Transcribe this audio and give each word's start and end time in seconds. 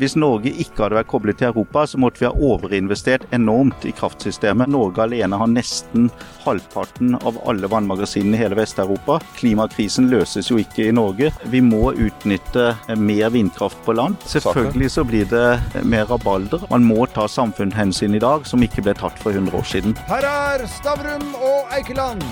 Hvis 0.00 0.14
Norge 0.16 0.48
ikke 0.48 0.86
hadde 0.86 0.96
vært 0.96 1.10
koblet 1.12 1.36
til 1.36 1.50
Europa, 1.50 1.82
så 1.84 1.98
måtte 2.00 2.22
vi 2.22 2.24
ha 2.24 2.32
overinvestert 2.32 3.26
enormt 3.36 3.84
i 3.84 3.90
kraftsystemet. 3.92 4.70
Norge 4.72 5.02
alene 5.04 5.36
har 5.36 5.50
nesten 5.52 6.06
halvparten 6.40 7.18
av 7.18 7.36
alle 7.50 7.68
vannmagasinene 7.68 8.38
i 8.38 8.40
hele 8.40 8.56
Vest-Europa. 8.56 9.18
Klimakrisen 9.36 10.08
løses 10.08 10.48
jo 10.48 10.56
ikke 10.62 10.86
i 10.86 10.94
Norge. 10.96 11.28
Vi 11.52 11.60
må 11.60 11.90
utnytte 11.92 12.70
mer 12.96 13.34
vindkraft 13.34 13.82
på 13.84 13.92
land. 13.98 14.16
Selvfølgelig 14.24 14.88
så 14.94 15.04
blir 15.04 15.28
det 15.28 15.84
mer 15.84 16.08
rabalder. 16.08 16.64
Man 16.72 16.88
må 16.88 17.04
ta 17.12 17.26
samfunnshensyn 17.28 18.16
i 18.16 18.22
dag 18.24 18.48
som 18.48 18.64
ikke 18.64 18.86
ble 18.86 18.96
tatt 18.96 19.20
for 19.20 19.36
100 19.36 19.52
år 19.60 19.68
siden. 19.68 19.98
Her 20.08 20.24
er 20.30 20.64
Stavrum 20.78 21.28
og 21.36 21.76
Eikeland, 21.76 22.24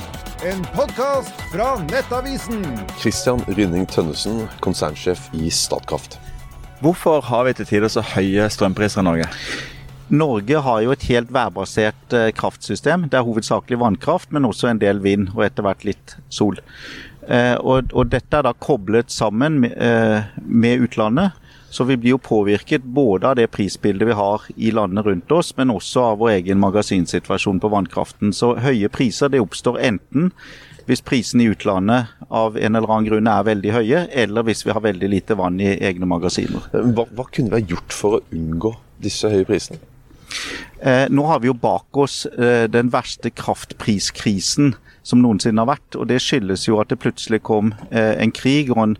en 0.48 0.64
podkast 0.72 1.36
fra 1.52 1.74
Nettavisen. 1.90 2.64
Christian 2.96 3.44
Rynning 3.52 3.84
Tønnesen, 3.92 4.46
konsernsjef 4.64 5.28
i 5.36 5.52
Statkraft. 5.52 6.16
Hvorfor 6.78 7.24
har 7.26 7.42
vi 7.48 7.56
til 7.58 7.66
tider 7.66 7.90
så 7.90 8.04
høye 8.06 8.44
strømpriser 8.54 9.02
i 9.02 9.06
Norge? 9.08 9.26
Norge 10.14 10.60
har 10.62 10.82
jo 10.84 10.92
et 10.94 11.06
helt 11.10 11.32
værbasert 11.34 12.14
eh, 12.14 12.30
kraftsystem. 12.32 13.08
Det 13.10 13.18
er 13.18 13.26
hovedsakelig 13.26 13.80
vannkraft, 13.82 14.30
men 14.32 14.46
også 14.46 14.70
en 14.70 14.80
del 14.80 15.02
vind 15.02 15.32
og 15.34 15.42
etter 15.48 15.66
hvert 15.66 15.82
litt 15.84 16.14
sol. 16.30 16.60
Eh, 17.26 17.56
og, 17.58 17.98
dette 18.12 18.38
er 18.38 18.46
da 18.46 18.54
koblet 18.54 19.10
sammen 19.10 19.58
med, 19.64 19.74
eh, 19.74 20.30
med 20.38 20.86
utlandet. 20.86 21.34
Så 21.68 21.84
vi 21.84 21.98
blir 22.00 22.14
jo 22.14 22.22
påvirket 22.22 22.86
både 22.86 23.26
av 23.28 23.36
det 23.36 23.50
prisbildet 23.52 24.08
vi 24.08 24.16
har 24.16 24.46
i 24.56 24.70
landene 24.72 25.02
rundt 25.04 25.34
oss, 25.34 25.50
men 25.58 25.74
også 25.74 26.06
av 26.12 26.22
vår 26.22 26.30
egen 26.38 26.62
magasinsituasjon 26.62 27.60
på 27.60 27.74
vannkraften. 27.74 28.32
Så 28.32 28.54
høye 28.62 28.88
priser 28.88 29.28
det 29.28 29.42
oppstår 29.42 29.82
enten 29.90 30.30
hvis 30.88 31.04
prisene 31.04 31.44
i 31.44 31.52
utlandet 31.52 32.14
av 32.32 32.56
en 32.56 32.78
eller 32.78 32.88
annen 32.88 33.08
grunn 33.10 33.28
er 33.28 33.44
veldig 33.44 33.74
høye, 33.74 34.02
eller 34.24 34.46
hvis 34.48 34.64
vi 34.64 34.72
har 34.72 34.84
veldig 34.84 35.10
lite 35.12 35.36
vann 35.38 35.60
i 35.60 35.74
egne 35.76 36.08
magasiner. 36.08 36.64
Hva, 36.72 37.04
hva 37.12 37.28
kunne 37.28 37.52
vi 37.52 37.60
ha 37.60 37.72
gjort 37.74 37.94
for 37.94 38.18
å 38.18 38.22
unngå 38.32 38.72
disse 39.04 39.30
høye 39.32 39.46
prisene? 39.48 39.80
Eh, 40.80 41.06
nå 41.10 41.24
har 41.26 41.40
vi 41.42 41.50
jo 41.50 41.56
bak 41.56 41.96
oss 41.98 42.22
eh, 42.26 42.64
den 42.70 42.92
verste 42.92 43.32
kraftpriskrisen 43.34 44.74
som 45.02 45.22
noensinne 45.24 45.62
har 45.64 45.72
vært. 45.72 45.96
og 45.96 46.08
Det 46.10 46.20
skyldes 46.22 46.68
jo 46.68 46.78
at 46.82 46.92
det 46.92 47.00
plutselig 47.02 47.42
kom 47.48 47.74
eh, 47.90 48.14
en 48.20 48.32
krig 48.34 48.72
og 48.74 48.82
en 48.84 48.96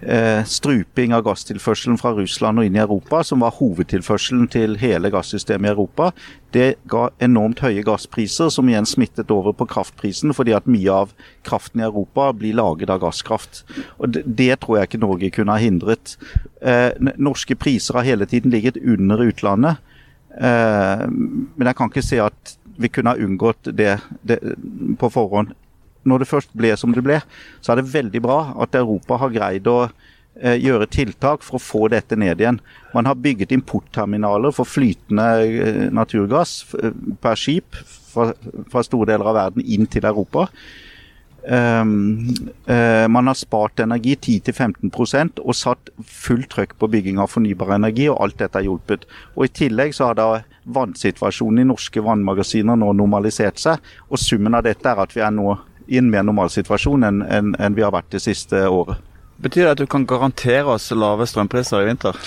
eh, 0.00 0.44
struping 0.44 1.14
av 1.14 1.24
gasstilførselen 1.26 1.98
fra 1.98 2.12
Russland 2.16 2.60
og 2.60 2.68
inn 2.68 2.76
i 2.76 2.82
Europa, 2.82 3.22
som 3.24 3.42
var 3.44 3.56
hovedtilførselen 3.58 4.48
til 4.52 4.78
hele 4.80 5.10
gassystemet 5.10 5.68
i 5.68 5.72
Europa. 5.72 6.10
Det 6.54 6.68
ga 6.88 7.08
enormt 7.24 7.62
høye 7.64 7.84
gasspriser, 7.86 8.52
som 8.52 8.68
igjen 8.70 8.88
smittet 8.88 9.32
over 9.34 9.56
på 9.56 9.68
kraftprisen, 9.68 10.34
fordi 10.36 10.54
at 10.56 10.70
mye 10.70 10.94
av 11.04 11.14
kraften 11.46 11.82
i 11.82 11.88
Europa 11.88 12.30
blir 12.36 12.56
laget 12.58 12.92
av 12.92 13.02
gasskraft. 13.04 13.64
Og 13.98 14.12
Det, 14.14 14.24
det 14.26 14.60
tror 14.60 14.78
jeg 14.78 14.90
ikke 14.90 15.04
Norge 15.04 15.32
kunne 15.34 15.56
ha 15.56 15.62
hindret. 15.62 16.16
Eh, 16.62 16.92
norske 17.16 17.56
priser 17.58 17.98
har 17.98 18.08
hele 18.08 18.26
tiden 18.26 18.54
ligget 18.54 18.80
under 18.80 19.22
utlandet. 19.28 19.82
Eh, 20.38 21.06
men 21.08 21.66
jeg 21.66 21.76
kan 21.76 21.90
ikke 21.90 22.06
se 22.06 22.20
at 22.22 22.58
vi 22.78 22.88
kunne 22.88 23.10
ha 23.10 23.18
unngått 23.18 23.72
det, 23.74 23.98
det 24.22 24.38
på 24.98 25.10
forhånd 25.10 25.56
når 26.06 26.22
det 26.22 26.30
først 26.30 26.54
ble 26.56 26.74
som 26.78 26.94
det 26.94 27.04
ble, 27.06 27.20
så 27.60 27.72
er 27.72 27.80
det 27.80 27.92
veldig 27.92 28.22
bra 28.24 28.38
at 28.62 28.76
Europa 28.78 29.18
har 29.22 29.34
greid 29.34 29.68
å 29.70 29.78
eh, 29.86 30.58
gjøre 30.60 30.90
tiltak 30.92 31.46
for 31.46 31.58
å 31.58 31.62
få 31.62 31.86
dette 31.92 32.18
ned 32.18 32.40
igjen. 32.42 32.60
Man 32.94 33.08
har 33.10 33.18
bygget 33.18 33.54
importterminaler 33.56 34.54
for 34.54 34.68
flytende 34.68 35.30
eh, 35.46 35.86
naturgass 35.94 36.60
eh, 36.82 36.92
per 37.22 37.38
skip 37.38 37.80
fra, 38.12 38.32
fra, 38.70 38.84
store 38.86 39.12
deler 39.12 39.32
av 39.32 39.40
verden 39.42 39.66
inn 39.66 39.88
til 39.90 40.08
Europa. 40.08 40.48
Um, 41.48 42.34
uh, 42.68 43.08
man 43.08 43.26
har 43.30 43.36
spart 43.38 43.80
energi 43.80 44.16
10-15% 44.20 45.38
og 45.40 45.56
satt 45.56 45.88
fullt 46.04 46.50
trøkk 46.52 46.74
på 46.76 46.88
bygging 46.92 47.20
av 47.22 47.30
fornybar 47.32 47.72
energi, 47.78 48.08
og 48.10 48.18
alt 48.20 48.36
dette 48.42 48.58
har 48.58 48.66
hjulpet. 48.66 49.06
Og 49.36 49.46
I 49.46 49.52
tillegg 49.60 49.94
så 49.96 50.10
har 50.10 50.18
da 50.18 50.26
vannsituasjonen 50.68 51.62
i 51.62 51.68
norske 51.70 52.02
vannmagasiner 52.04 52.76
nå 52.76 52.90
normalisert 52.98 53.62
seg, 53.62 53.80
og 54.10 54.20
summen 54.20 54.58
av 54.58 54.66
dette 54.66 54.90
er 54.90 55.00
at 55.00 55.14
vi 55.16 55.24
er 55.24 55.32
nå 55.32 55.54
i 55.88 55.98
en 56.00 56.10
mer 56.12 56.26
normal 56.26 56.52
situasjon 56.52 57.06
enn, 57.08 57.22
en, 57.24 57.52
en 57.58 57.76
vi 57.76 57.84
har 57.84 57.94
vært 57.94 58.10
det 58.12 58.22
siste 58.24 58.66
året. 58.68 59.00
Betyr 59.42 59.64
det 59.64 59.74
at 59.76 59.82
du 59.82 59.86
kan 59.90 60.06
garantere 60.08 60.66
oss 60.74 60.90
lave 60.90 61.26
strømpriser 61.28 61.84
i 61.84 61.90
vinter? 61.90 62.18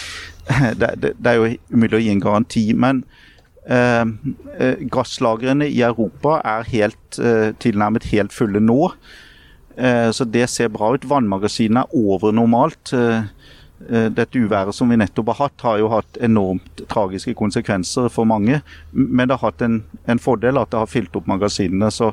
Det, 0.51 0.87
det, 0.99 1.11
det 1.21 1.29
er 1.29 1.37
jo 1.37 1.49
umulig 1.69 1.95
å 1.95 1.99
gi 2.01 2.09
en 2.11 2.23
garanti. 2.23 2.63
Men 2.75 3.03
eh, 3.63 4.09
eh, 4.57 4.81
gasslagrene 4.91 5.67
i 5.69 5.83
Europa 5.85 6.39
er 6.43 6.65
helt, 6.67 7.19
eh, 7.21 7.53
tilnærmet 7.61 8.09
helt 8.09 8.33
fulle 8.35 8.59
nå. 8.59 8.89
Eh, 9.77 10.09
så 10.11 10.25
det 10.25 10.49
ser 10.49 10.73
bra 10.73 10.89
ut. 10.95 11.05
Vannmagasinene 11.07 11.85
er 11.85 11.95
over 11.95 12.33
normalt. 12.35 12.91
Eh, 12.97 13.29
eh, 13.87 14.07
dette 14.11 14.41
uværet 14.41 14.75
som 14.75 14.91
vi 14.91 14.99
nettopp 14.99 15.31
har 15.31 15.39
hatt, 15.45 15.67
har 15.67 15.79
jo 15.79 15.91
hatt 15.93 16.19
enormt 16.19 16.83
tragiske 16.91 17.37
konsekvenser 17.37 18.09
for 18.11 18.27
mange. 18.27 18.63
Men 18.91 19.29
det 19.29 19.37
har 19.37 19.51
hatt 19.51 19.61
en, 19.61 19.83
en 20.09 20.19
fordel 20.19 20.59
at 20.59 20.73
det 20.73 20.81
har 20.81 20.91
fylt 20.91 21.15
opp 21.15 21.29
magasinene. 21.31 21.91
så 21.91 22.11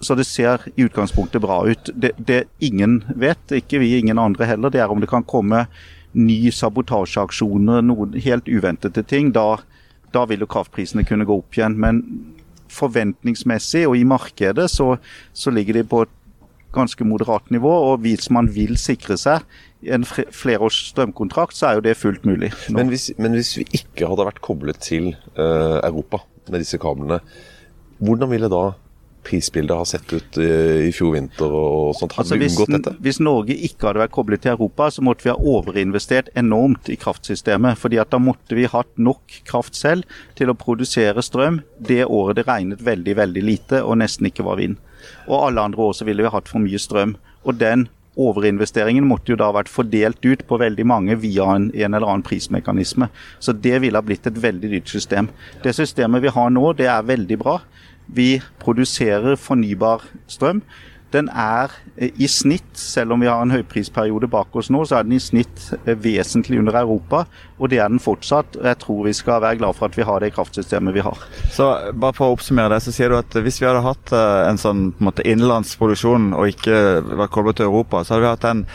så 0.00 0.14
det 0.18 0.26
ser 0.28 0.62
i 0.74 0.86
utgangspunktet 0.86 1.42
bra 1.42 1.62
ut. 1.68 1.90
Det, 1.94 2.12
det, 2.18 2.44
ingen 2.62 3.00
vet, 3.18 3.42
ikke 3.62 3.80
vi, 3.82 3.94
ingen 3.98 4.20
andre 4.20 4.48
heller, 4.48 4.72
det 4.72 4.82
er 4.82 4.92
om 4.92 5.02
det 5.02 5.10
kan 5.10 5.26
komme 5.26 5.66
ny 6.12 6.52
sabotasjeaksjoner, 6.52 7.84
noen 7.86 8.16
helt 8.20 8.48
uventede 8.48 9.04
ting. 9.08 9.32
Da, 9.34 9.62
da 10.12 10.24
vil 10.28 10.44
jo 10.44 10.50
kraftprisene 10.50 11.06
kunne 11.08 11.26
gå 11.28 11.38
opp 11.40 11.56
igjen. 11.56 11.78
Men 11.80 12.02
forventningsmessig 12.72 13.86
og 13.88 13.98
i 13.98 14.06
markedet 14.08 14.68
så, 14.72 14.94
så 15.32 15.52
ligger 15.52 15.80
de 15.80 15.86
på 15.88 16.04
et 16.06 16.18
ganske 16.72 17.04
moderat 17.04 17.50
nivå. 17.52 17.72
Og 17.92 18.04
hvis 18.04 18.30
man 18.32 18.48
vil 18.52 18.76
sikre 18.80 19.18
seg 19.20 19.44
en 19.82 20.04
flerårs 20.06 20.78
strømkontrakt, 20.92 21.56
så 21.56 21.68
er 21.68 21.78
jo 21.78 21.86
det 21.88 21.98
fullt 22.00 22.26
mulig. 22.28 22.52
Men 22.72 22.92
hvis, 22.92 23.10
men 23.18 23.36
hvis, 23.36 23.56
vi 23.60 23.66
ikke 23.82 24.08
hadde 24.10 24.28
vært 24.28 24.44
koblet 24.44 24.80
til 24.84 25.12
uh, 25.36 25.80
Europa 25.82 26.22
med 26.50 26.62
disse 26.62 26.80
kablene, 26.80 27.20
hvordan 28.02 28.30
ville 28.32 28.50
da 28.50 28.64
prisbildet 29.26 29.76
har 29.76 29.88
sett 29.88 30.12
ut 30.12 30.38
i 30.42 30.90
fjor 30.94 31.14
vinter 31.16 31.52
og 31.54 31.94
sånt? 31.98 32.16
Hadde 32.16 32.24
altså, 32.24 32.38
vi 32.40 32.48
unngått 32.50 32.74
dette? 32.76 32.94
Hvis 33.04 33.20
Norge 33.22 33.56
ikke 33.68 33.88
hadde 33.88 34.02
vært 34.02 34.14
koblet 34.16 34.44
til 34.44 34.54
Europa, 34.54 34.90
så 34.90 35.04
måtte 35.04 35.26
vi 35.26 35.32
ha 35.32 35.36
overinvestert 35.38 36.32
enormt 36.38 36.90
i 36.92 36.98
kraftsystemet. 37.00 37.78
fordi 37.78 37.98
at 38.02 38.10
da 38.10 38.18
måtte 38.22 38.58
vi 38.58 38.66
hatt 38.70 38.90
nok 38.98 39.40
kraft 39.48 39.78
selv 39.78 40.04
til 40.38 40.50
å 40.50 40.58
produsere 40.58 41.22
strøm 41.22 41.62
det 41.78 42.04
året 42.06 42.36
det 42.40 42.46
regnet 42.48 42.82
veldig, 42.82 43.16
veldig 43.16 43.42
lite 43.42 43.82
og 43.82 43.98
nesten 44.02 44.28
ikke 44.28 44.46
var 44.46 44.60
vind. 44.60 44.78
Og 45.28 45.48
alle 45.48 45.66
andre 45.70 45.82
år 45.82 45.98
så 45.98 46.06
ville 46.08 46.22
vi 46.22 46.32
hatt 46.32 46.50
for 46.50 46.62
mye 46.62 46.78
strøm. 46.78 47.16
Og 47.46 47.58
den 47.58 47.88
overinvesteringen 48.20 49.06
måtte 49.08 49.32
jo 49.32 49.38
da 49.40 49.48
vært 49.54 49.70
fordelt 49.72 50.24
ut 50.24 50.44
på 50.48 50.58
veldig 50.60 50.84
mange 50.88 51.16
via 51.20 51.46
en, 51.56 51.70
en, 51.72 51.94
eller 51.94 52.08
annen 52.08 52.24
prismekanisme. 52.26 53.08
Så 53.40 53.54
det 53.56 53.78
ville 53.84 53.98
ha 53.98 54.04
blitt 54.04 54.28
et 54.28 54.40
veldig 54.42 54.72
dyrt 54.74 54.92
system. 54.92 55.30
Det 55.64 55.74
systemet 55.76 56.24
vi 56.24 56.32
har 56.34 56.52
nå, 56.52 56.72
det 56.76 56.90
er 56.92 57.08
veldig 57.08 57.38
bra. 57.40 57.58
Vi 58.12 58.30
produserer 58.62 59.36
fornybar 59.40 60.06
strøm. 60.30 60.62
Den 61.12 61.28
er 61.28 61.72
eh, 61.96 62.12
i 62.16 62.28
snitt, 62.30 62.70
selv 62.78 63.12
om 63.12 63.20
vi 63.20 63.28
har 63.28 63.42
en 63.44 63.52
høyprisperiode 63.52 64.30
bak 64.32 64.54
oss 64.56 64.70
nå, 64.72 64.84
så 64.88 64.98
er 64.98 65.06
den 65.06 65.18
i 65.18 65.20
snitt 65.20 65.66
eh, 65.82 65.96
vesentlig 65.98 66.60
under 66.62 66.78
Europa. 66.80 67.24
Og 67.58 67.72
det 67.72 67.82
er 67.82 67.92
den 67.92 68.00
fortsatt. 68.02 68.56
Jeg 68.56 68.80
tror 68.80 69.04
vi 69.06 69.14
skal 69.16 69.42
være 69.44 69.60
glad 69.60 69.76
for 69.76 69.90
at 69.90 69.98
vi 69.98 70.06
har 70.08 70.24
det 70.24 70.32
kraftsystemet 70.36 70.96
vi 70.96 71.04
har. 71.04 71.20
Så 71.52 71.68
bare 71.92 72.16
for 72.16 72.30
å 72.30 72.38
oppsummere 72.38 72.72
det, 72.74 72.82
så 72.86 72.94
sier 72.96 73.12
du 73.12 73.18
at 73.20 73.36
hvis 73.44 73.60
vi 73.60 73.68
hadde 73.68 73.84
hatt 73.84 74.14
eh, 74.16 74.42
en 74.48 74.60
sånn 74.60 74.90
på 74.96 75.14
innenlandsproduksjon 75.20 76.32
og 76.38 76.52
ikke 76.54 76.76
vært 77.12 77.34
koblet 77.34 77.60
til 77.60 77.68
Europa, 77.68 78.04
så 78.04 78.16
hadde 78.16 78.24
vi 78.24 78.32
hatt 78.32 78.48
en 78.48 78.66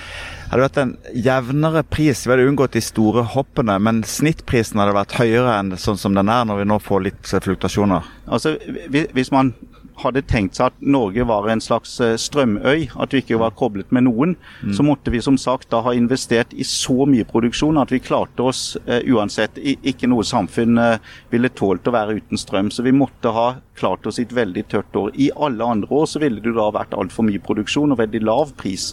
hadde 0.50 0.64
vært 0.64 0.82
en 0.82 0.94
jevnere 1.14 1.84
pris. 1.88 2.26
Vi 2.26 2.34
hadde 2.34 2.48
unngått 2.50 2.78
de 2.78 2.84
store 2.84 3.26
hoppene, 3.34 3.78
men 3.84 4.04
snittprisen 4.08 4.80
hadde 4.82 4.96
vært 4.98 5.18
høyere 5.20 5.58
enn 5.60 5.74
sånn 5.80 6.00
som 6.00 6.18
den 6.18 6.32
er 6.32 6.48
når 6.48 6.64
vi 6.64 6.70
nå 6.72 6.80
får 6.84 7.08
litt 7.10 7.34
fluktasjoner. 7.44 8.08
Altså, 8.28 8.58
Hvis 8.90 9.32
man 9.32 9.54
hadde 10.02 10.22
tenkt 10.30 10.58
seg 10.58 10.70
at 10.70 10.82
Norge 10.86 11.26
var 11.28 11.48
en 11.50 11.62
slags 11.64 11.96
eh, 12.04 12.16
strømøy, 12.22 12.88
at 13.02 13.14
vi 13.14 13.22
ikke 13.24 13.40
var 13.42 13.56
koblet 13.58 13.90
med 13.96 14.06
noen, 14.06 14.36
mm. 14.62 14.74
så 14.78 14.86
måtte 14.86 15.14
vi 15.14 15.22
som 15.24 15.40
sagt 15.42 15.72
da 15.74 15.82
ha 15.86 15.94
investert 15.98 16.54
i 16.54 16.66
så 16.68 17.08
mye 17.10 17.26
produksjon 17.28 17.80
at 17.82 17.94
vi 17.94 18.02
klarte 18.04 18.46
oss 18.46 18.62
uh, 18.88 19.00
uansett. 19.10 19.58
ikke 19.58 20.10
noe 20.10 20.26
samfunn 20.28 20.78
uh, 20.78 21.00
ville 21.34 21.50
tålt 21.50 21.88
å 21.90 21.96
være 21.96 22.20
uten 22.20 22.40
strøm. 22.40 22.70
Så 22.74 22.86
vi 22.86 22.94
måtte 22.96 23.34
ha 23.34 23.48
klart 23.78 24.06
oss 24.10 24.20
i 24.22 24.28
et 24.28 24.36
veldig 24.36 24.68
tørt 24.70 24.98
år. 24.98 25.12
I 25.16 25.32
alle 25.34 25.66
andre 25.66 25.90
år 26.02 26.06
så 26.10 26.22
ville 26.22 26.44
det 26.44 26.54
da 26.58 26.70
vært 26.74 26.96
altfor 26.98 27.26
mye 27.28 27.42
produksjon 27.42 27.94
og 27.94 28.02
veldig 28.02 28.24
lav 28.26 28.54
pris 28.60 28.92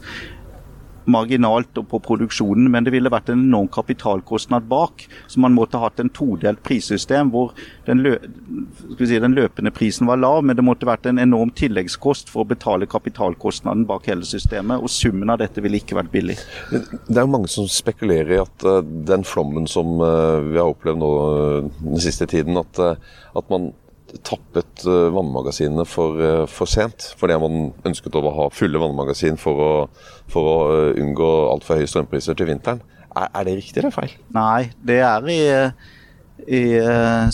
marginalt 1.10 1.74
på 1.90 2.00
produksjonen, 2.00 2.70
men 2.72 2.86
det 2.86 2.94
ville 2.94 3.12
vært 3.12 3.30
en 3.32 3.42
enorm 3.46 3.68
kapitalkostnad 3.72 4.66
bak. 4.70 5.06
Så 5.28 5.40
man 5.42 5.54
måtte 5.56 5.80
hatt 5.82 6.00
en 6.00 6.12
todelt 6.14 6.62
prissystem 6.66 7.32
hvor 7.34 7.52
den, 7.88 8.02
lø 8.04 8.14
si, 8.98 9.18
den, 9.18 9.36
løpende 9.36 9.72
prisen 9.74 10.08
var 10.08 10.20
lav, 10.20 10.42
men 10.44 10.56
det 10.56 10.64
måtte 10.66 10.88
vært 10.88 11.08
en 11.10 11.20
enorm 11.22 11.52
tilleggskost 11.56 12.32
for 12.32 12.44
å 12.44 12.50
betale 12.54 12.88
kapitalkostnaden 12.90 13.86
bak 13.88 14.08
hele 14.10 14.26
systemet. 14.28 14.80
Og 14.80 14.92
summen 14.92 15.32
av 15.32 15.40
dette 15.42 15.64
ville 15.64 15.80
ikke 15.80 15.98
vært 15.98 16.12
billig. 16.14 16.38
Det 16.70 17.16
er 17.16 17.24
jo 17.24 17.34
mange 17.36 17.52
som 17.52 17.68
spekulerer 17.70 18.36
i 18.36 18.42
at 18.42 18.68
uh, 18.68 18.80
den 18.82 19.26
flommen 19.28 19.68
som 19.70 19.96
uh, 20.00 20.40
vi 20.44 20.60
har 20.60 20.70
opplevd 20.70 21.00
nå 21.02 21.14
uh, 21.14 21.72
den 21.84 22.04
siste 22.04 22.28
tiden, 22.30 22.58
at, 22.60 22.80
at 22.80 23.50
man 23.52 23.72
tappet 24.22 24.84
vannmagasinene 24.84 25.86
for, 25.88 26.46
for 26.50 26.70
sent. 26.70 27.10
Fordi 27.18 27.38
man 27.42 27.72
ønsket 27.88 28.14
å 28.20 28.34
ha 28.36 28.50
fulle 28.54 28.82
vannmagasin 28.82 29.40
for 29.40 29.64
å 29.64 29.72
for 30.30 30.50
å 30.50 30.58
eh, 30.74 31.02
unngå 31.02 31.30
altfor 31.52 31.80
høye 31.80 31.90
strømpriser 31.90 32.38
til 32.38 32.50
vinteren. 32.50 32.82
Er, 33.14 33.28
er 33.30 33.48
det 33.48 33.58
riktig 33.60 33.82
eller 33.82 33.94
feil? 33.94 34.16
Nei, 34.34 34.70
det 34.82 35.00
er 35.06 35.28
i, 35.30 35.40
i 36.58 36.62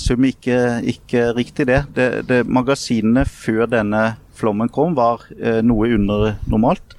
sum 0.01 0.27
ikke, 0.29 0.59
ikke, 0.93 1.31
riktig, 1.37 1.69
det. 1.71 1.85
det, 1.97 2.11
det 2.29 2.43
magasinene 2.49 3.25
før 3.29 3.65
denne 3.71 4.05
flommen 4.37 4.73
kom, 4.73 4.97
var 4.97 5.25
noe 5.65 5.89
under 5.97 6.35
normalt. 6.49 6.97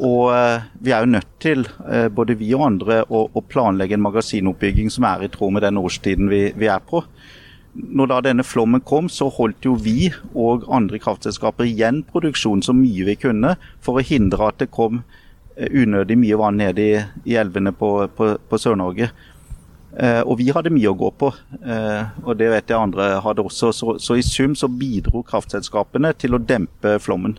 Og 0.00 0.30
vi 0.80 0.94
er 0.94 1.02
jo 1.02 1.10
nødt 1.12 1.32
til, 1.42 1.66
både 2.14 2.38
vi 2.38 2.54
og 2.56 2.62
andre, 2.68 3.02
å, 3.10 3.26
å, 3.26 3.42
planlegge 3.42 3.98
en 3.98 4.06
magasinoppbygging 4.06 4.88
som 4.90 5.04
er 5.10 5.26
i 5.26 5.30
tråd 5.34 5.56
med 5.56 5.66
den 5.66 5.78
årstiden 5.82 6.30
vi, 6.30 6.44
vi 6.56 6.70
er 6.72 6.80
på. 6.86 7.02
Når 7.74 8.10
da 8.10 8.20
denne 8.26 8.44
flommen 8.46 8.82
kom, 8.82 9.08
så 9.08 9.28
holdt 9.30 9.66
jo 9.66 9.76
vi 9.78 10.10
og 10.34 10.66
andre 10.74 10.98
kraftselskaper 11.02 11.68
igjen 11.68 12.02
produksjon 12.08 12.64
så 12.66 12.74
mye 12.74 13.06
vi 13.06 13.18
kunne 13.20 13.54
for 13.84 14.00
å 14.00 14.04
hindre 14.04 14.48
at 14.50 14.58
det 14.62 14.72
kom 14.74 15.04
unødig 15.60 16.16
mye 16.18 16.38
vann 16.40 16.58
ned 16.60 16.78
i, 16.80 16.92
i 17.28 17.36
elvene 17.38 17.72
på, 17.76 17.92
på, 18.16 18.32
på 18.48 18.58
Sør-Norge. 18.58 19.10
Eh, 19.98 20.20
og 20.22 20.38
vi 20.38 20.50
hadde 20.54 20.70
mye 20.70 20.90
å 20.90 20.98
gå 20.98 21.10
på, 21.18 21.32
eh, 21.66 22.10
og 22.22 22.36
det 22.38 22.50
vet 22.52 22.70
jeg 22.70 22.78
andre 22.78 23.12
hadde 23.24 23.42
også. 23.42 23.72
Så, 23.74 23.96
så, 23.98 24.16
i 24.18 24.24
sum 24.24 24.54
så 24.58 24.70
bidro 24.70 25.24
kraftselskapene 25.26 26.12
til 26.18 26.36
å 26.36 26.42
dempe 26.42 26.96
flommen. 27.02 27.36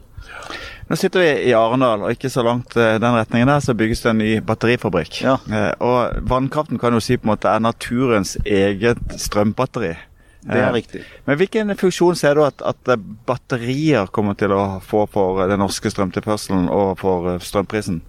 Nå 0.92 0.98
sitter 1.00 1.24
vi 1.24 1.30
i 1.48 1.54
Arendal, 1.56 2.04
og 2.04 2.12
ikke 2.12 2.30
så 2.32 2.44
langt 2.44 2.76
eh, 2.76 2.98
den 3.00 3.16
retningen 3.16 3.48
der 3.54 3.64
så 3.64 3.76
bygges 3.78 4.04
det 4.04 4.12
en 4.12 4.20
ny 4.20 4.32
batterifabrikk. 4.44 5.22
Ja. 5.24 5.38
Eh, 5.48 5.72
og 5.80 6.28
Vannkraften 6.28 6.82
kan 6.82 6.98
jo 6.98 7.04
si 7.04 7.16
på 7.16 7.30
en 7.30 7.34
måte 7.34 7.52
er 7.52 7.64
naturens 7.64 8.36
eget 8.44 9.00
strømbatteri. 9.16 9.96
Det 10.42 10.58
er 10.58 10.68
eh, 10.68 10.74
riktig. 10.74 11.02
Men 11.28 11.38
Hvilken 11.38 11.76
funksjon 11.78 12.18
ser 12.18 12.38
du 12.38 12.44
at, 12.46 12.62
at, 12.66 12.94
batterier 13.28 14.10
kommer 14.14 14.38
til 14.40 14.54
å 14.56 14.80
få 14.86 15.06
for 15.12 15.44
den 15.50 15.62
norske 15.62 15.92
strømtilførselen 15.94 16.70
og 16.74 16.96
for 17.02 17.36
strømprisen? 17.46 18.02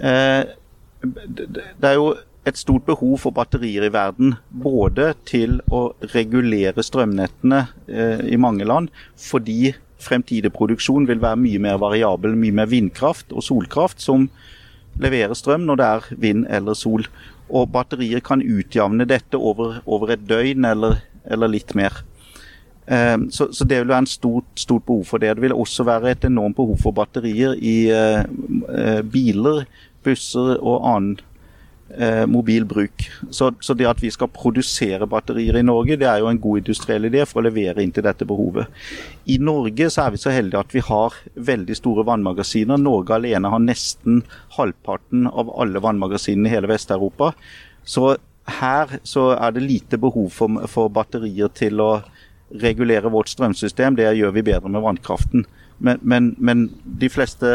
Eh, 0.00 0.44
det 1.04 1.90
er 1.90 1.98
jo 1.98 2.14
et 2.48 2.60
stort 2.60 2.84
behov 2.88 3.18
for 3.24 3.36
batterier 3.36 3.86
i 3.86 3.92
verden. 3.92 4.36
Både 4.48 5.12
til 5.28 5.60
å 5.72 5.86
regulere 6.14 6.84
strømnettene 6.84 7.64
eh, 7.88 8.24
i 8.32 8.40
mange 8.40 8.68
land, 8.68 8.90
fordi 9.20 9.74
fremtidig 10.04 10.52
produksjon 10.52 11.08
vil 11.08 11.22
være 11.22 11.40
mye 11.40 11.62
mer 11.62 11.80
variabel. 11.80 12.36
Mye 12.36 12.56
mer 12.56 12.68
vindkraft 12.72 13.32
og 13.32 13.44
solkraft 13.44 14.02
som 14.04 14.28
leverer 15.00 15.34
strøm 15.36 15.64
når 15.68 15.80
det 15.80 15.88
er 15.88 16.10
vind 16.26 16.44
eller 16.52 16.76
sol. 16.78 17.08
Og 17.48 17.68
batterier 17.72 18.24
kan 18.24 18.44
utjevne 18.44 19.06
dette 19.08 19.36
over, 19.36 19.80
over 19.84 20.14
et 20.14 20.24
døgn 20.28 20.64
eller 20.68 21.02
eller 21.30 21.50
litt 21.50 21.74
mer. 21.78 22.02
Eh, 22.86 23.18
så, 23.30 23.48
så, 23.52 23.64
det 23.64 23.82
vil 23.82 23.92
være 23.92 24.04
en 24.04 24.10
stort, 24.10 24.48
stort, 24.60 24.86
behov 24.86 25.04
for 25.08 25.22
det. 25.22 25.34
Det 25.36 25.46
vil 25.46 25.56
også 25.56 25.86
være 25.88 26.14
et 26.14 26.26
enormt 26.28 26.56
behov 26.56 26.80
for 26.82 26.96
batterier 26.96 27.56
i 27.56 27.76
eh, 27.92 29.00
biler, 29.02 29.64
busser 30.04 30.58
og 30.58 30.82
annen 30.94 31.30
mobil 32.26 32.64
bruk. 32.66 33.04
Så, 33.30 33.50
så, 33.62 33.74
det 33.76 33.84
at 33.86 34.00
vi 34.02 34.08
skal 34.10 34.30
produsere 34.32 35.06
batterier 35.06 35.60
i 35.60 35.62
Norge, 35.62 35.98
det 36.00 36.08
er 36.08 36.22
jo 36.24 36.30
en 36.30 36.40
god 36.42 36.62
industriell 36.62 37.06
idé 37.06 37.22
for 37.28 37.38
å 37.38 37.44
levere 37.44 37.84
inn 37.84 37.92
til 37.94 38.02
dette 38.02 38.26
behovet. 38.26 38.72
I 39.30 39.36
Norge 39.38 39.90
så 39.92 40.06
er 40.06 40.14
vi 40.14 40.22
så 40.24 40.32
heldige 40.34 40.64
at 40.64 40.74
vi 40.74 40.82
har 40.82 41.14
veldig 41.36 41.76
store 41.78 42.06
vannmagasiner. 42.08 42.80
Norge 42.80 43.14
alene 43.14 43.52
har 43.52 43.62
nesten 43.62 44.24
halvparten 44.56 45.28
av 45.30 45.52
alle 45.60 45.84
vannmagasinene 45.84 46.50
i 46.50 46.56
hele 46.56 46.72
Vest-Europa. 46.72 47.30
Så 47.84 48.16
her 48.44 48.98
så 49.02 49.30
er 49.34 49.54
det 49.56 49.64
lite 49.64 49.98
behov 49.98 50.30
for, 50.32 50.66
for, 50.68 50.92
batterier 50.92 51.48
til 51.56 51.80
å 51.80 51.90
regulere 52.60 53.10
vårt 53.12 53.32
strømsystem. 53.32 53.96
Det 53.96 54.10
gjør 54.18 54.34
vi 54.36 54.44
bedre 54.46 54.70
med 54.70 54.84
vannkraften. 54.84 55.46
Men, 55.78 55.98
men, 56.02 56.34
men 56.38 56.68
de 56.84 57.08
fleste 57.10 57.48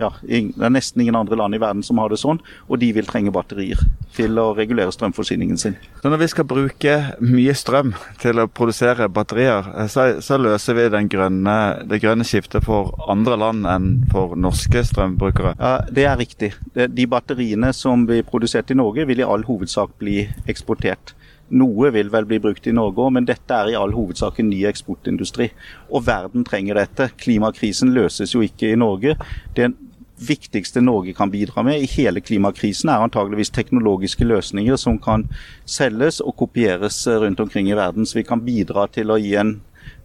ja, 0.00 0.10
Det 0.22 0.40
er 0.58 0.72
nesten 0.74 1.04
ingen 1.04 1.16
andre 1.16 1.38
land 1.38 1.54
i 1.54 1.60
verden 1.62 1.84
som 1.86 2.00
har 2.02 2.10
det 2.10 2.18
sånn, 2.20 2.40
og 2.68 2.80
de 2.82 2.90
vil 2.96 3.06
trenge 3.06 3.32
batterier 3.34 3.80
til 4.14 4.38
å 4.38 4.48
regulere 4.56 4.92
strømforsyningen 4.94 5.58
sin. 5.60 5.76
Så 6.02 6.10
Når 6.10 6.22
vi 6.22 6.28
skal 6.32 6.48
bruke 6.50 6.96
mye 7.22 7.54
strøm 7.56 7.94
til 8.22 8.42
å 8.42 8.48
produsere 8.50 9.08
batterier, 9.10 9.66
så, 9.90 10.06
så 10.22 10.38
løser 10.38 10.78
vi 10.78 11.06
grønne, 11.14 11.56
det 11.90 12.00
grønne 12.02 12.26
skiftet 12.26 12.66
for 12.66 12.94
andre 13.10 13.38
land 13.40 13.68
enn 13.70 13.90
for 14.12 14.36
norske 14.38 14.84
strømbrukere? 14.86 15.54
Ja, 15.58 15.76
Det 15.90 16.06
er 16.10 16.18
riktig. 16.18 16.52
De 16.74 17.06
batteriene 17.10 17.72
som 17.74 18.06
blir 18.06 18.26
produsert 18.26 18.70
i 18.70 18.78
Norge, 18.78 19.06
vil 19.06 19.22
i 19.22 19.26
all 19.26 19.46
hovedsak 19.46 19.94
bli 19.98 20.24
eksportert. 20.50 21.14
Noe 21.54 21.90
vil 21.94 22.10
vel 22.10 22.26
bli 22.28 22.40
brukt 22.42 22.66
i 22.66 22.74
Norge 22.74 23.02
òg, 23.04 23.12
men 23.14 23.28
dette 23.28 23.54
er 23.54 23.72
i 23.72 23.78
all 23.78 23.94
hovedsak 23.94 24.40
en 24.42 24.50
ny 24.50 24.64
eksportindustri. 24.68 25.50
Og 25.90 26.06
verden 26.08 26.46
trenger 26.46 26.80
dette. 26.80 27.12
Klimakrisen 27.20 27.94
løses 27.94 28.34
jo 28.34 28.42
ikke 28.44 28.72
i 28.72 28.78
Norge. 28.80 29.14
Det 29.54 29.70
viktigste 30.18 30.80
Norge 30.80 31.12
kan 31.12 31.30
bidra 31.30 31.62
med 31.62 31.82
i 31.82 31.88
hele 31.90 32.20
klimakrisen, 32.20 32.90
er 32.90 33.02
antageligvis 33.02 33.50
teknologiske 33.50 34.24
løsninger 34.24 34.76
som 34.80 34.98
kan 35.02 35.26
selges 35.66 36.20
og 36.20 36.36
kopieres 36.38 37.02
rundt 37.08 37.40
omkring 37.40 37.70
i 37.70 37.78
verden. 37.78 38.06
Så 38.06 38.18
vi 38.20 38.26
kan 38.26 38.44
bidra 38.44 38.86
til 38.86 39.10
å 39.10 39.18
gi 39.20 39.34
en 39.40 39.56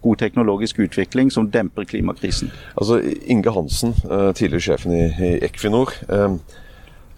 god 0.02 0.16
teknologisk 0.20 0.80
utvikling 0.80 1.30
som 1.32 1.50
demper 1.50 1.84
klimakrisen. 1.84 2.50
Altså, 2.76 3.00
Inge 3.26 3.52
Hansen, 3.52 3.94
eh, 4.10 4.32
tidligere 4.32 4.60
sjefen 4.60 4.92
i 4.92 5.38
Equinor. 5.44 5.92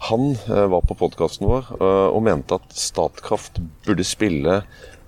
Han 0.09 0.33
eh, 0.49 0.67
var 0.67 0.83
på 0.89 0.97
podkasten 0.99 1.47
vår 1.47 1.69
eh, 1.79 2.09
og 2.11 2.25
mente 2.27 2.59
at 2.59 2.75
Statkraft 2.75 3.61
burde 3.87 4.07
spille 4.07 4.63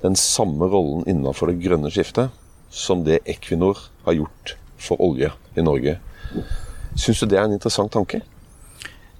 den 0.05 0.15
samme 0.19 0.69
rollen 0.71 1.03
innenfor 1.11 1.51
det 1.51 1.63
grønne 1.65 1.91
skiftet 1.91 2.31
som 2.75 3.03
det 3.07 3.23
Equinor 3.31 3.79
har 4.05 4.19
gjort 4.19 4.55
for 4.79 5.01
olje 5.03 5.31
i 5.57 5.65
Norge. 5.65 5.97
Syns 6.95 7.23
du 7.23 7.27
det 7.31 7.39
er 7.41 7.49
en 7.49 7.57
interessant 7.57 7.93
tanke? 7.95 8.21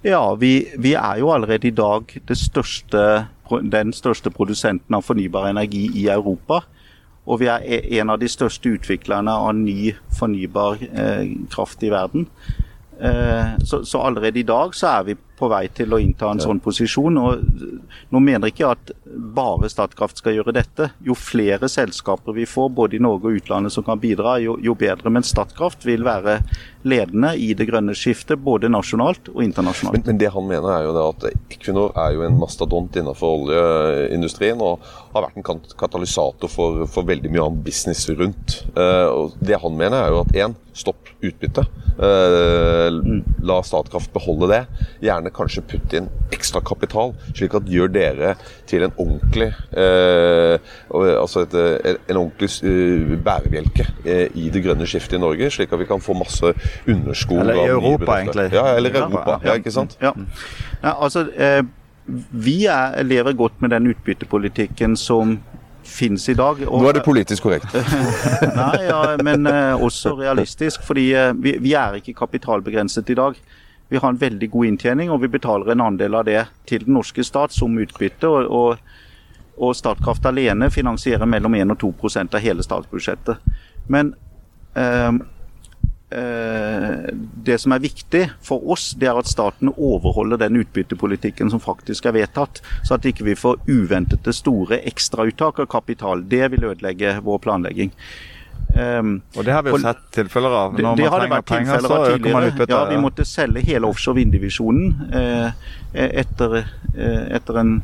Ja, 0.05 0.21
vi, 0.39 0.67
vi 0.77 0.93
er 0.93 1.19
jo 1.19 1.31
allerede 1.33 1.67
i 1.67 1.73
dag 1.75 2.11
største, 2.29 3.25
den 3.49 3.93
største 3.95 4.29
produsenten 4.31 4.95
av 4.95 5.03
fornybar 5.07 5.49
energi 5.49 5.87
i 5.97 6.05
Europa. 6.13 6.61
Og 7.25 7.41
vi 7.41 7.49
er 7.49 7.63
e, 7.65 7.79
en 7.97 8.13
av 8.13 8.19
de 8.21 8.29
største 8.29 8.75
utviklerne 8.77 9.33
av 9.33 9.55
ny 9.57 9.95
fornybar 10.13 10.83
eh, 10.91 11.31
kraft 11.51 11.83
i 11.83 11.89
verden. 11.89 12.27
Eh, 13.01 13.57
så, 13.65 13.81
så, 13.81 14.03
allerede 14.05 14.39
i 14.39 14.47
dag 14.47 14.75
så 14.77 14.93
er 14.99 15.07
vi 15.09 15.17
på 15.37 15.49
vei 15.51 15.65
til 15.75 15.93
å 15.93 15.99
innta 16.01 16.29
en 16.31 16.41
sånn 16.43 16.61
posisjon. 16.63 17.17
og 17.19 17.43
Nå 18.13 18.21
mener 18.23 18.49
jeg 18.49 18.55
ikke 18.55 18.71
at 18.75 18.93
bare 19.35 19.69
Statkraft 19.71 20.21
skal 20.21 20.37
gjøre 20.37 20.55
dette. 20.55 20.89
Jo 21.05 21.15
flere 21.17 21.69
selskaper 21.71 22.35
vi 22.35 22.47
får, 22.49 22.69
både 22.75 22.97
i 22.97 23.03
Norge 23.03 23.29
og 23.29 23.39
utlandet 23.41 23.75
som 23.75 23.85
kan 23.87 23.99
bidra, 24.01 24.37
jo, 24.43 24.57
jo 24.63 24.75
bedre. 24.79 25.11
Men 25.13 25.25
Statkraft 25.27 25.85
vil 25.87 26.05
være 26.05 26.39
ledende 26.85 27.33
i 27.41 27.51
det 27.57 27.67
grønne 27.69 27.95
skiftet, 27.97 28.39
både 28.45 28.69
nasjonalt 28.71 29.31
og 29.33 29.41
internasjonalt. 29.43 29.97
Men, 29.97 30.07
men 30.11 30.21
det 30.21 30.31
han 30.35 30.47
mener 30.47 30.71
er 30.75 30.85
jo 30.85 30.93
det 30.95 31.05
at 31.09 31.55
Equinor 31.55 31.95
er 32.05 32.15
jo 32.15 32.25
en 32.27 32.37
mastodont 32.39 32.99
innenfor 32.99 33.39
oljeindustrien 33.41 34.61
og 34.61 34.85
har 35.15 35.25
vært 35.25 35.39
en 35.39 35.63
katalysator 35.79 36.51
for, 36.51 36.85
for 36.91 37.07
veldig 37.07 37.31
mye 37.31 37.47
annen 37.47 37.65
business 37.65 38.05
rundt. 38.11 38.61
Uh, 38.77 39.07
og 39.09 39.39
det 39.41 39.59
han 39.61 39.77
mener 39.77 39.97
er 40.01 40.13
jo 40.13 40.21
at 40.25 40.37
én, 40.45 40.55
stopp 40.75 41.07
utbytte. 41.23 41.63
Uh, 41.95 43.21
la 43.47 43.61
Statkraft 43.63 44.11
beholde 44.13 44.51
det. 44.51 44.61
Gjerne 45.05 45.24
kanskje 45.33 45.63
putte 45.69 45.99
inn 45.99 46.09
ekstra 46.35 46.61
kapital, 46.65 47.13
slik 47.33 47.55
at 47.57 47.69
gjør 47.69 47.93
dere 47.93 48.33
til 48.69 48.85
en 48.85 48.93
ordentlig 48.97 49.51
eh, 49.77 50.57
altså 50.91 51.45
et, 51.45 51.55
en 52.09 52.19
ordentlig 52.19 53.21
bærebjelke 53.25 53.87
i 54.35 54.49
det 54.53 54.63
grønne 54.65 54.87
skiftet 54.89 55.17
i 55.19 55.23
Norge, 55.23 55.49
slik 55.53 55.73
at 55.73 55.81
vi 55.81 55.87
kan 55.89 56.03
få 56.03 56.17
masse 56.17 56.53
underskog. 56.87 57.41
Eller 57.45 57.63
i 57.63 57.71
Europa, 57.73 58.19
egentlig. 58.19 58.49
Ja, 58.53 58.67
eller 58.75 58.93
i 58.93 59.01
Europa, 59.01 59.39
ja, 59.43 59.57
ikke 59.61 59.73
sant? 59.73 59.97
Ja, 60.01 60.13
ja 60.83 60.95
altså... 60.99 61.27
Eh, 61.35 61.63
vi 62.31 62.65
er, 62.69 63.03
lever 63.03 63.33
godt 63.33 63.61
med 63.61 63.71
den 63.73 63.87
utbyttepolitikken 63.89 64.97
som 64.97 65.39
finnes 65.85 66.29
i 66.29 66.33
dag. 66.33 66.61
Og, 66.67 66.81
Nå 66.81 66.89
er 66.89 66.97
det 66.99 67.03
politisk 67.05 67.45
korrekt. 67.45 67.73
nei, 68.59 68.85
ja, 68.87 69.01
men 69.23 69.47
eh, 69.49 69.83
også 69.83 70.15
realistisk. 70.19 70.83
fordi 70.85 71.11
eh, 71.13 71.31
vi, 71.37 71.55
vi, 71.61 71.73
er 71.73 71.99
ikke 71.99 72.13
kapitalbegrenset 72.13 73.09
i 73.09 73.17
dag. 73.17 73.37
Vi 73.89 73.97
har 74.01 74.09
en 74.09 74.21
veldig 74.21 74.49
god 74.51 74.65
inntjening, 74.65 75.11
og 75.11 75.21
vi 75.21 75.31
betaler 75.35 75.71
en 75.71 75.83
andel 75.85 76.15
av 76.15 76.25
det 76.25 76.41
til 76.69 76.85
den 76.85 76.97
norske 76.97 77.23
stat 77.23 77.53
som 77.53 77.77
utbytte. 77.77 78.27
og, 78.27 78.49
og, 78.49 78.77
og 79.57 79.75
Statkraft 79.75 80.25
alene 80.25 80.71
finansierer 80.73 81.25
mellom 81.25 81.55
1 81.55 81.71
og 81.75 81.83
2% 81.83 82.35
av 82.35 82.43
hele 82.43 82.65
statsbudsjettet. 82.65 83.53
Men 83.87 84.15
uh, 84.75 85.13
Eh, 86.15 87.13
det 87.43 87.57
som 87.59 87.73
er 87.73 87.81
viktig 87.81 88.21
for 88.45 88.61
oss, 88.71 88.91
det 88.99 89.09
er 89.09 89.17
at 89.17 89.27
staten 89.27 89.71
overholder 89.73 90.37
den 90.39 90.59
utbyttepolitikken 90.61 91.49
som 91.51 91.59
faktisk 91.59 92.05
er 92.05 92.15
vedtatt, 92.15 92.61
så 92.85 92.95
at 92.95 93.07
ikke 93.09 93.25
vi 93.25 93.35
får 93.35 93.65
uventede 93.65 94.33
store 94.35 94.79
ekstrauttak 94.85 95.63
av 95.63 95.69
kapital. 95.71 96.21
Det 96.29 96.51
vil 96.53 96.69
ødelegge 96.69 97.17
vår 97.25 97.41
planlegging. 97.43 97.91
Um, 98.75 99.21
og 99.37 99.45
Det 99.47 99.53
har 99.53 99.63
vi 99.63 99.71
jo 99.71 99.77
sett 99.79 100.01
tilfeller 100.11 100.51
av. 100.51 100.73
Når 100.75 100.97
det, 100.99 101.05
det 101.05 101.11
man 101.31 101.43
trenger 101.43 101.43
penger, 101.47 101.85
så 101.87 101.99
øker 102.11 102.33
man 102.33 102.47
utbyttet. 102.49 102.73
Ja, 102.75 102.81
Vi 102.89 102.97
måtte 102.99 103.25
selge 103.25 103.63
hele 103.63 103.87
offshore 103.87 104.19
vinddivisjonen 104.19 105.13
eh, 105.15 105.69
etter, 105.93 106.57
eh, 106.59 107.21
etter 107.37 107.61
en 107.61 107.77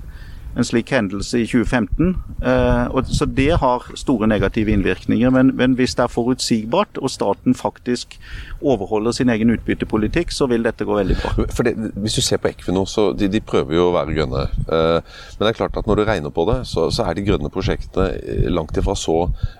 en 0.58 0.68
slik 0.68 0.92
hendelse 0.92 1.40
i 1.40 1.46
2015. 1.48 2.16
Eh, 2.44 2.86
og, 2.92 3.06
så 3.08 3.26
det 3.26 3.52
har 3.62 3.86
store 3.96 4.28
negative 4.28 4.72
innvirkninger. 4.72 5.30
Men, 5.30 5.56
men, 5.56 5.74
hvis 5.80 5.96
det 5.96 6.04
er 6.04 6.12
forutsigbart 6.12 6.98
og 6.98 7.10
staten 7.10 7.56
faktisk 7.56 8.20
overholder 8.62 9.16
sin 9.16 9.32
egen 9.34 9.52
utbyttepolitikk, 9.54 10.32
så 10.34 10.48
vil 10.52 10.64
dette 10.66 10.86
gå 10.88 10.96
veldig 10.98 11.18
bra. 11.20 11.46
Det, 11.66 11.74
Hvis 12.04 12.18
du 12.18 12.22
ser 12.26 12.42
på 12.42 12.52
Equinor, 12.52 12.88
så 12.90 13.10
de, 13.18 13.30
de 13.32 13.42
prøver 13.44 13.78
jo 13.78 13.88
å 13.90 13.96
være 13.96 14.16
grønne. 14.18 14.44
Eh, 14.62 14.98
men 15.02 15.44
det 15.44 15.52
er 15.52 15.58
klart 15.58 15.80
at 15.80 15.90
når 15.90 16.02
du 16.02 16.06
regner 16.08 16.34
på 16.34 16.46
det, 16.50 16.60
så, 16.70 16.88
så 16.94 17.08
er 17.08 17.18
de 17.18 17.26
grønne 17.28 17.52
prosjektene 17.54 18.52
langt 18.52 18.78
ifra 18.80 18.96
så 18.98 19.18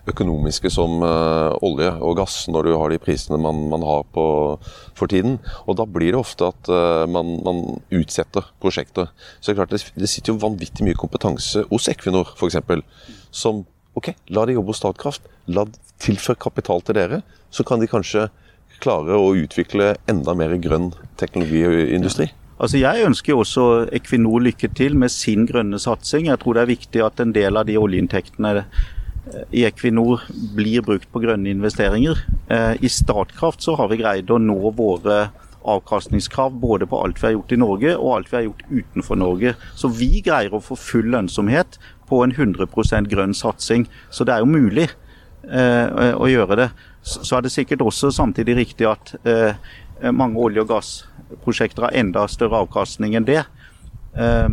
økonomiske 0.10 0.72
som 0.74 1.02
uh, 1.04 1.54
olje 1.66 1.90
og 2.04 2.16
gass, 2.20 2.44
når 2.52 2.68
du 2.68 2.72
har 2.76 2.94
de 2.94 3.00
prisene 3.02 3.40
man, 3.42 3.66
man 3.72 3.86
har 3.88 4.06
på, 4.14 4.26
for 4.98 5.12
tiden. 5.12 5.40
Og 5.66 5.78
da 5.80 5.88
blir 5.90 6.14
det 6.14 6.22
ofte 6.22 6.50
at 6.52 6.72
man, 7.12 7.36
man, 7.46 7.62
utsetter 7.94 8.48
prosjekter. 8.62 9.10
Så 9.40 9.52
det 9.52 9.54
er 9.54 9.60
klart 9.62 9.74
det, 9.76 9.82
det 10.00 10.10
sitter 10.10 10.34
jo 10.34 10.42
vanvittig 10.42 10.86
mye 10.88 10.98
kompetanse 11.00 11.66
hos 11.70 11.90
Equinor 11.92 12.34
f.eks. 12.38 12.58
som 13.36 13.64
OK, 14.00 14.14
la 14.32 14.46
de 14.48 14.56
jobbe 14.56 14.72
hos 14.72 14.80
Statkraft. 14.80 15.26
La 15.52 15.66
tilføre 16.02 16.40
kapital 16.40 16.84
til 16.86 16.98
dere. 16.98 17.22
Så 17.52 17.66
kan 17.68 17.82
de 17.82 17.90
kanskje 17.92 18.30
klare 18.82 19.18
å 19.18 19.34
utvikle 19.38 19.96
enda 20.12 20.36
mer 20.38 20.56
grønn 20.62 20.92
teknologiindustri. 21.22 22.30
Ja. 22.30 22.38
Altså 22.62 22.78
Jeg 22.78 23.06
ønsker 23.08 23.40
også 23.42 23.68
Equinor 23.98 24.44
lykke 24.46 24.70
til 24.78 24.94
med 24.98 25.10
sin 25.10 25.48
grønne 25.50 25.80
satsing. 25.82 26.28
Jeg 26.30 26.42
tror 26.44 26.58
det 26.58 26.62
er 26.62 26.74
viktig 26.76 27.02
at 27.02 27.22
en 27.24 27.34
del 27.34 27.58
av 27.58 27.66
de 27.66 27.78
oljeinntektene 27.82 28.52
eh, 28.62 29.46
i 29.50 29.64
Equinor 29.66 30.28
blir 30.56 30.86
brukt 30.86 31.10
på 31.10 31.24
grønne 31.24 31.50
investeringer. 31.50 32.22
Eh, 32.54 32.76
I 32.78 32.92
Statkraft 32.92 33.66
så 33.66 33.74
har 33.80 33.90
vi 33.90 33.98
greid 34.04 34.30
å 34.30 34.38
nå 34.38 34.76
våre 34.78 35.32
avkastningskrav 35.62 36.54
både 36.62 36.88
på 36.90 37.02
alt 37.02 37.18
vi 37.22 37.28
har 37.28 37.36
gjort 37.36 37.52
i 37.54 37.60
Norge 37.62 37.96
og 37.98 38.14
alt 38.16 38.30
vi 38.30 38.38
har 38.38 38.46
gjort 38.46 38.64
utenfor 38.70 39.18
Norge. 39.18 39.56
Så 39.78 39.90
vi 39.98 40.22
greier 40.26 40.54
å 40.54 40.62
få 40.62 40.78
full 40.78 41.10
lønnsomhet 41.14 41.80
på 42.10 42.22
en 42.26 42.34
100% 42.34 43.10
grønn 43.10 43.34
satsing. 43.38 43.88
Så 44.14 44.28
det 44.28 44.36
er 44.36 44.46
jo 44.46 44.54
mulig 44.54 44.86
eh, 44.86 46.14
å 46.14 46.30
gjøre 46.30 46.62
det. 46.62 46.70
Så 47.02 47.38
er 47.38 47.42
det 47.46 47.54
sikkert 47.54 47.82
også 47.82 48.12
samtidig 48.14 48.56
riktig 48.58 48.88
at 48.90 49.16
eh, 49.26 49.56
mange 50.14 50.40
olje- 50.40 50.62
og 50.62 50.70
gassprosjekter 50.70 51.88
har 51.88 51.98
enda 51.98 52.28
større 52.30 52.62
avkastning 52.62 53.16
enn 53.18 53.26
det. 53.26 53.42
Eh, 54.14 54.50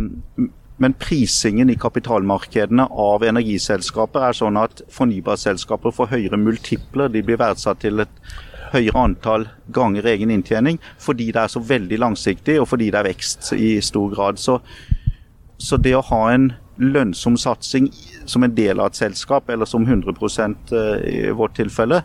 men 0.79 0.95
prisingen 0.95 1.71
i 1.71 1.79
kapitalmarkedene 1.79 2.87
av 2.89 3.25
energiselskaper 3.27 4.29
er 4.29 4.37
sånn 4.39 4.61
at 4.61 4.85
fornybarselskaper 4.95 5.95
får 5.95 6.13
høyere 6.13 6.39
multipler. 6.39 7.11
De 7.11 7.25
blir 7.27 7.41
verdsatt 7.41 7.83
til 7.83 8.05
et 8.05 8.23
høyere 8.73 9.03
antall 9.03 9.49
ganger 9.75 10.07
egen 10.13 10.31
inntjening 10.31 10.77
fordi 11.01 11.31
det 11.33 11.41
er 11.41 11.53
så 11.53 11.63
veldig 11.65 11.99
langsiktig 12.03 12.59
og 12.61 12.69
fordi 12.69 12.91
det 12.93 13.01
er 13.01 13.09
vekst 13.09 13.53
i 13.57 13.73
stor 13.85 14.15
grad. 14.15 14.39
Så, 14.39 14.61
så 15.59 15.81
det 15.83 15.97
å 15.99 16.05
ha 16.13 16.23
en 16.33 16.53
lønnsom 16.79 17.37
satsing 17.41 17.91
som 18.29 18.45
en 18.47 18.55
del 18.55 18.79
av 18.79 18.93
et 18.93 19.01
selskap, 19.01 19.49
eller 19.51 19.67
som 19.67 19.83
100 19.83 20.15
eh, 20.15 21.07
i 21.11 21.31
vårt 21.35 21.57
tilfelle, 21.59 22.05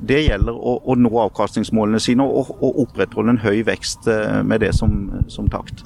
det 0.00 0.22
gjelder 0.26 0.54
å, 0.56 0.78
å 0.84 0.96
nå 0.98 1.10
avkastningsmålene 1.24 2.00
sine 2.02 2.26
og, 2.26 2.52
og, 2.58 2.84
opprettholde 2.84 3.36
en 3.36 3.42
høy 3.42 3.62
vekst 3.66 4.08
eh, 4.10 4.40
med 4.46 4.62
det 4.64 4.74
som, 4.76 4.94
som 5.32 5.48
takt. 5.52 5.84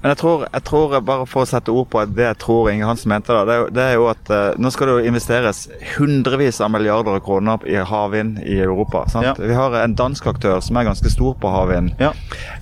Men 0.00 0.12
jeg 0.12 0.18
tror, 0.20 0.42
jeg 0.46 0.64
tror, 0.68 0.94
bare 1.04 1.26
for 1.28 1.44
å 1.44 1.48
sette 1.48 1.72
ord 1.72 1.88
på 1.92 2.02
det 2.08 2.24
jeg 2.24 2.38
tror 2.40 2.68
Inge 2.72 2.88
Hansen 2.88 3.10
mente, 3.12 3.32
da, 3.36 3.44
det, 3.48 3.56
er, 3.56 3.72
det 3.76 3.84
er 3.84 3.96
jo 3.96 4.06
at 4.12 4.32
eh, 4.32 4.60
nå 4.60 4.72
skal 4.72 4.88
det 4.88 4.94
jo 4.96 5.10
investeres 5.10 5.62
hundrevis 5.94 6.60
av 6.64 6.72
milliarder 6.72 7.18
av 7.18 7.24
kroner 7.24 7.66
i 7.68 7.76
havvind 7.84 8.40
i 8.44 8.60
Europa. 8.64 9.04
Ja. 9.24 9.34
Vi 9.36 9.56
har 9.56 9.76
en 9.80 9.96
dansk 9.96 10.30
aktør 10.32 10.60
som 10.64 10.80
er 10.80 10.88
ganske 10.88 11.12
stor 11.12 11.36
på 11.40 11.52
havvind. 11.52 11.92
Ja. 12.00 12.12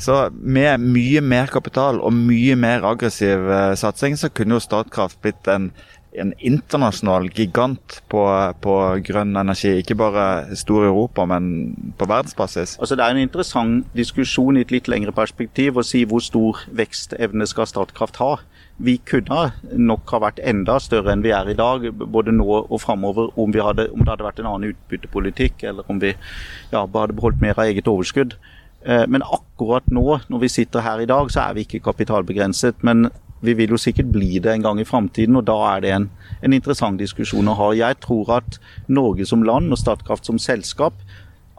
Så 0.02 0.20
med 0.34 0.82
mye 0.82 1.22
mer 1.22 1.50
kapital 1.52 2.02
og 2.02 2.14
mye 2.14 2.58
mer 2.58 2.86
aggressiv 2.86 3.50
eh, 3.50 3.74
satsing, 3.78 4.18
så 4.18 4.30
kunne 4.34 4.58
jo 4.58 4.66
Statkraft 4.68 5.22
blitt 5.22 5.46
en 5.50 5.70
en 6.16 6.32
internasjonal 6.38 7.28
gigant 7.36 7.98
på, 8.08 8.22
på, 8.64 8.74
grønn 9.04 9.36
energi. 9.36 9.74
Ikke 9.80 9.96
bare 9.98 10.56
stor 10.56 10.86
i 10.86 10.88
Europa, 10.88 11.26
men 11.28 11.74
på 11.98 12.08
verdensbasis. 12.08 12.76
Altså, 12.80 12.96
det 12.96 13.04
er 13.04 13.14
en 13.14 13.22
interessant 13.22 13.90
diskusjon 13.96 14.56
i 14.56 14.64
et 14.64 14.72
litt 14.74 14.88
lengre 14.88 15.12
perspektiv 15.16 15.78
å 15.78 15.86
si 15.86 16.04
hvor 16.08 16.24
stor 16.24 16.64
vekstevne 16.80 17.48
skal 17.48 17.68
Statkraft 17.68 18.20
ha. 18.22 18.32
Vi 18.78 18.96
kunne 19.10 19.50
nok 19.74 20.10
ha 20.14 20.22
vært 20.28 20.42
enda 20.46 20.78
større 20.82 21.12
enn 21.12 21.24
vi 21.24 21.34
er 21.34 21.50
i 21.50 21.58
dag, 21.58 21.88
både 21.98 22.34
nå 22.34 22.46
og 22.60 22.78
framover, 22.80 23.32
om, 23.34 23.50
om, 23.50 23.56
det 23.56 23.64
hadde 23.66 24.28
vært 24.28 24.40
en 24.40 24.52
annen 24.52 24.72
utbyttepolitikk, 24.72 25.66
eller 25.70 25.88
om 25.90 26.00
vi 26.02 26.14
ja, 26.14 26.84
hadde 26.84 27.16
beholdt 27.18 27.42
mer 27.42 27.58
av 27.58 27.68
eget 27.68 27.90
overskudd. 27.90 28.38
Eh, 28.86 29.04
men 29.10 29.24
akkurat 29.26 29.86
nå, 29.90 30.20
når 30.30 30.44
vi 30.44 30.52
sitter 30.52 30.86
her 30.86 31.02
i 31.02 31.08
dag, 31.10 31.32
så 31.34 31.48
er 31.48 31.58
vi 31.58 31.66
ikke 31.66 31.82
kapitalbegrenset. 31.90 32.84
Men 32.86 33.10
vi 33.40 33.54
vil 33.54 33.74
jo 33.74 33.80
sikkert 33.80 34.10
bli 34.12 34.38
det 34.42 34.52
en 34.52 34.66
gang 34.66 34.80
i 34.80 34.86
framtiden, 34.88 35.36
og 35.38 35.46
da 35.46 35.56
er 35.72 35.84
det 35.84 35.94
en, 35.94 36.10
en, 36.42 36.56
interessant 36.56 37.00
diskusjon 37.00 37.48
å 37.48 37.56
ha. 37.58 37.70
Jeg 37.76 38.00
tror 38.04 38.34
at 38.40 38.58
Norge 38.88 39.26
som 39.28 39.44
land 39.46 39.72
og 39.72 39.80
Statkraft 39.80 40.26
som 40.26 40.40
selskap 40.42 40.98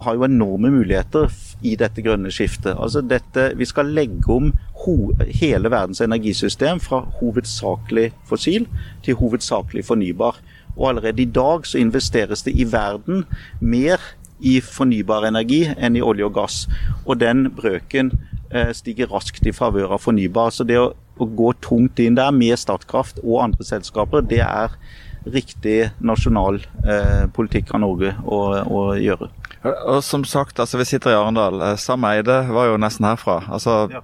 har 0.04 0.16
jo 0.16 0.24
enorme 0.24 0.72
muligheter 0.72 1.32
i 1.68 1.76
dette 1.80 2.04
grønne 2.04 2.32
skiftet. 2.32 2.76
Altså 2.76 3.02
dette, 3.04 3.50
vi 3.60 3.68
skal 3.68 3.92
legge 3.96 4.32
om 4.32 4.54
hele 5.42 5.72
verdens 5.72 6.00
energisystem 6.02 6.80
fra 6.80 7.02
hovedsakelig 7.20 8.10
fossil 8.30 8.68
til 9.04 9.20
hovedsakelig 9.20 9.84
fornybar. 9.86 10.40
Og 10.78 10.90
allerede 10.90 11.22
i 11.22 11.26
dag 11.26 11.68
så 11.68 11.82
investeres 11.82 12.46
det 12.48 12.56
i 12.56 12.68
verden 12.72 13.26
mer 13.60 14.00
i 14.40 14.60
fornybar 14.64 15.28
energi 15.28 15.66
enn 15.76 15.98
i 16.00 16.04
olje 16.04 16.30
og 16.30 16.36
gass. 16.38 16.62
Og 17.06 17.20
den 17.20 17.50
brøken 17.56 18.14
eh, 18.54 18.72
stiger 18.76 19.12
raskt 19.12 19.48
i 19.48 19.56
favør 19.56 19.98
av 19.98 20.06
fornybar. 20.06 20.54
Så 20.56 20.64
det 20.64 20.80
å 20.80 20.94
å 21.20 21.28
gå 21.28 21.54
tungt 21.64 22.00
inn 22.02 22.18
der 22.18 22.34
med 22.36 22.58
Statkraft 22.60 23.22
og 23.24 23.44
andre 23.44 23.68
selskaper, 23.68 24.26
det 24.26 24.42
er 24.46 24.76
riktig 25.28 25.90
nasjonal 26.00 26.62
eh, 26.88 27.26
politikk 27.36 27.74
av 27.76 27.84
Norge 27.84 28.14
å, 28.24 28.40
å, 28.64 28.84
gjøre. 29.00 29.30
Og 29.68 30.00
som 30.06 30.24
sagt, 30.24 30.60
altså 30.64 30.80
vi 30.80 30.88
sitter 30.88 31.12
i 31.12 31.18
Arendal. 31.18 31.60
Eh, 31.66 31.76
Sam 31.82 32.06
Eide 32.08 32.38
var 32.48 32.70
jo 32.70 32.78
nesten 32.80 33.08
herfra. 33.10 33.42
Altså 33.52 33.82
ja. 33.92 34.04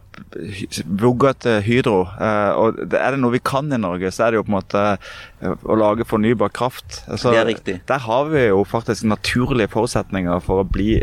Vugga 0.84 1.32
til 1.40 1.62
Hydro. 1.64 2.02
Eh, 2.20 2.60
og 2.60 2.82
Er 2.90 3.16
det 3.16 3.22
noe 3.22 3.36
vi 3.38 3.44
kan 3.44 3.72
i 3.72 3.80
Norge, 3.80 4.12
så 4.12 4.26
er 4.26 4.34
det 4.34 4.42
jo 4.42 4.48
på 4.48 4.52
en 4.52 4.58
måte 4.58 4.84
eh, 4.92 5.56
å 5.64 5.80
lage 5.80 6.08
fornybar 6.08 6.52
kraft. 6.56 7.06
Altså, 7.08 7.32
det 7.32 7.42
er 7.42 7.50
riktig. 7.54 7.78
Der 7.88 8.04
har 8.04 8.28
vi 8.34 8.50
jo 8.50 8.66
faktisk 8.68 9.08
naturlige 9.08 9.72
forutsetninger 9.74 10.44
for 10.44 10.66
å 10.66 10.68
bli 10.68 11.00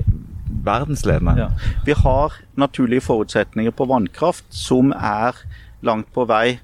verdensledende. 0.63 1.35
Ja. 1.41 1.49
Vi 1.87 1.97
har 1.97 2.37
naturlige 2.61 3.07
forutsetninger 3.09 3.73
på 3.75 3.89
vannkraft 3.89 4.45
som 4.55 4.93
er 4.93 5.39
langt 5.87 6.13
på 6.15 6.25
vei 6.31 6.59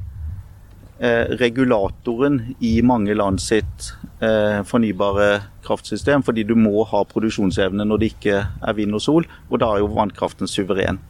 eh, 0.99 1.25
regulatoren 1.41 2.41
i 2.65 2.79
mange 2.83 3.15
land 3.15 3.43
sitt 3.43 3.93
eh, 4.21 4.63
fornybare 4.67 5.29
kraftsystem, 5.67 6.23
fordi 6.27 6.47
du 6.49 6.55
må 6.59 6.85
ha 6.91 7.05
produksjonsevne 7.09 7.87
når 7.87 8.01
det 8.01 8.13
ikke 8.15 8.39
er 8.47 8.79
vind 8.79 8.97
og 8.97 9.05
sol, 9.05 9.29
og 9.51 9.61
da 9.63 9.73
er 9.75 9.85
jo 9.85 9.93
vannkraften 9.97 10.51
suveren. 10.51 11.01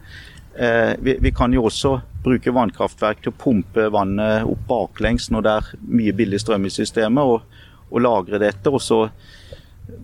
Eh, 0.59 0.93
vi, 0.99 1.17
vi, 1.21 1.31
kan 1.31 1.53
jo 1.53 1.65
også 1.69 1.99
bruke 2.23 2.53
vannkraftverk 2.53 3.23
til 3.23 3.33
å 3.33 3.39
pumpe 3.39 3.89
vannet 3.93 4.47
opp 4.49 4.65
baklengs 4.67 5.29
når 5.31 5.45
det 5.45 5.57
er 5.57 5.73
mye 5.99 6.15
billig 6.17 6.41
strøm 6.43 6.67
i 6.67 6.73
systemet, 6.73 7.23
og, 7.23 7.61
og 7.89 8.03
lagre 8.03 8.41
dette. 8.41 8.69
og 8.69 8.81
så 8.83 9.05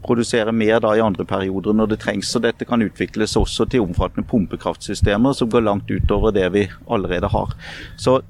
produsere 0.05 0.51
mer 0.51 0.79
da 0.83 0.93
i 0.95 1.03
andre 1.03 1.25
perioder 1.25 1.73
når 1.73 1.93
det 1.93 1.99
trengs. 2.03 2.29
så 2.31 2.39
Dette 2.39 2.65
kan 2.65 2.81
utvikles 2.81 3.35
også 3.37 3.67
til 3.69 3.85
omfattende 3.85 4.27
pumpekraftsystemer 4.27 5.33
som 5.33 5.49
går 5.49 5.65
langt 5.65 5.91
utover 5.91 6.31
det 6.35 6.47
vi 6.53 6.67
allerede 6.89 7.27
har. 7.31 7.55
Så, 7.97 8.21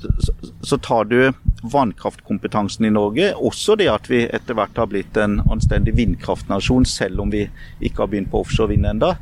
så, 0.00 0.32
så 0.62 0.78
tar 0.78 1.04
du 1.10 1.32
vannkraftkompetansen 1.62 2.86
i 2.88 2.94
Norge, 2.94 3.34
også 3.36 3.76
det 3.76 3.90
at 3.92 4.08
vi 4.10 4.24
etter 4.24 4.56
hvert 4.56 4.78
har 4.78 4.88
blitt 4.88 5.16
en 5.20 5.40
anstendig 5.50 5.96
vindkraftnasjon, 5.98 6.86
selv 6.88 7.20
om 7.20 7.32
vi 7.32 7.46
ikke 7.80 8.04
har 8.04 8.12
begynt 8.12 8.30
på 8.32 8.40
offshore 8.40 8.72
vind 8.72 8.88
enda, 8.88 9.16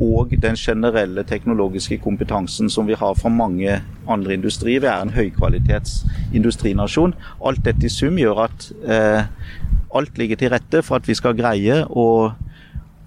og 0.00 0.32
den 0.42 0.56
generelle 0.56 1.24
teknologiske 1.28 1.98
kompetansen 2.00 2.70
som 2.70 2.86
vi 2.88 2.96
har 2.96 3.14
fra 3.18 3.28
mange 3.28 3.80
andre 4.08 4.34
industrier. 4.34 4.80
Vi 4.80 4.88
er 4.88 5.02
en 5.02 5.12
høykvalitets 5.12 6.04
industrinasjon. 6.34 7.14
Alt 7.44 7.64
dette 7.66 7.86
i 7.86 7.92
sum 7.92 8.16
gjør 8.18 8.44
at 8.46 8.70
eh, 8.86 9.26
alt 9.96 10.18
ligger 10.18 10.38
til 10.40 10.52
rette 10.52 10.82
for 10.86 11.00
at 11.00 11.08
vi 11.08 11.16
skal 11.18 11.36
greie 11.38 11.80
å, 11.88 12.06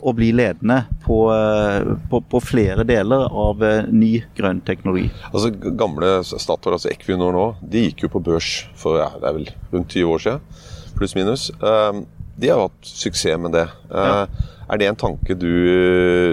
å 0.04 0.14
bli 0.16 0.32
ledende 0.36 0.82
på, 1.04 1.20
eh, 1.34 1.94
på, 2.10 2.22
på, 2.30 2.42
flere 2.44 2.86
deler 2.88 3.28
av 3.30 3.64
eh, 3.64 3.88
ny 3.92 4.14
grønn 4.38 4.62
teknologi. 4.68 5.08
Altså 5.32 5.54
Gamle 5.54 6.16
Statoil, 6.28 6.78
altså 6.78 6.92
Equinor 6.92 7.36
nå, 7.36 7.46
de 7.62 7.88
gikk 7.88 8.06
jo 8.08 8.14
på 8.16 8.24
børs 8.24 8.52
for 8.80 9.00
ja, 9.02 9.12
det 9.20 9.30
er 9.30 9.38
vel 9.40 9.54
rundt 9.76 9.96
20 9.96 10.16
år 10.16 10.26
siden, 10.26 10.60
pluss 10.98 11.16
minus. 11.18 11.48
Ehm, 11.64 12.04
de 12.40 12.50
har 12.50 12.66
hatt 12.66 12.90
suksess 12.90 13.40
med 13.42 13.56
det. 13.56 13.68
Ja. 13.92 14.24
Eh, 14.24 14.50
er 14.74 14.80
det 14.80 14.88
en 14.90 14.98
tanke 14.98 15.36
du, 15.38 15.52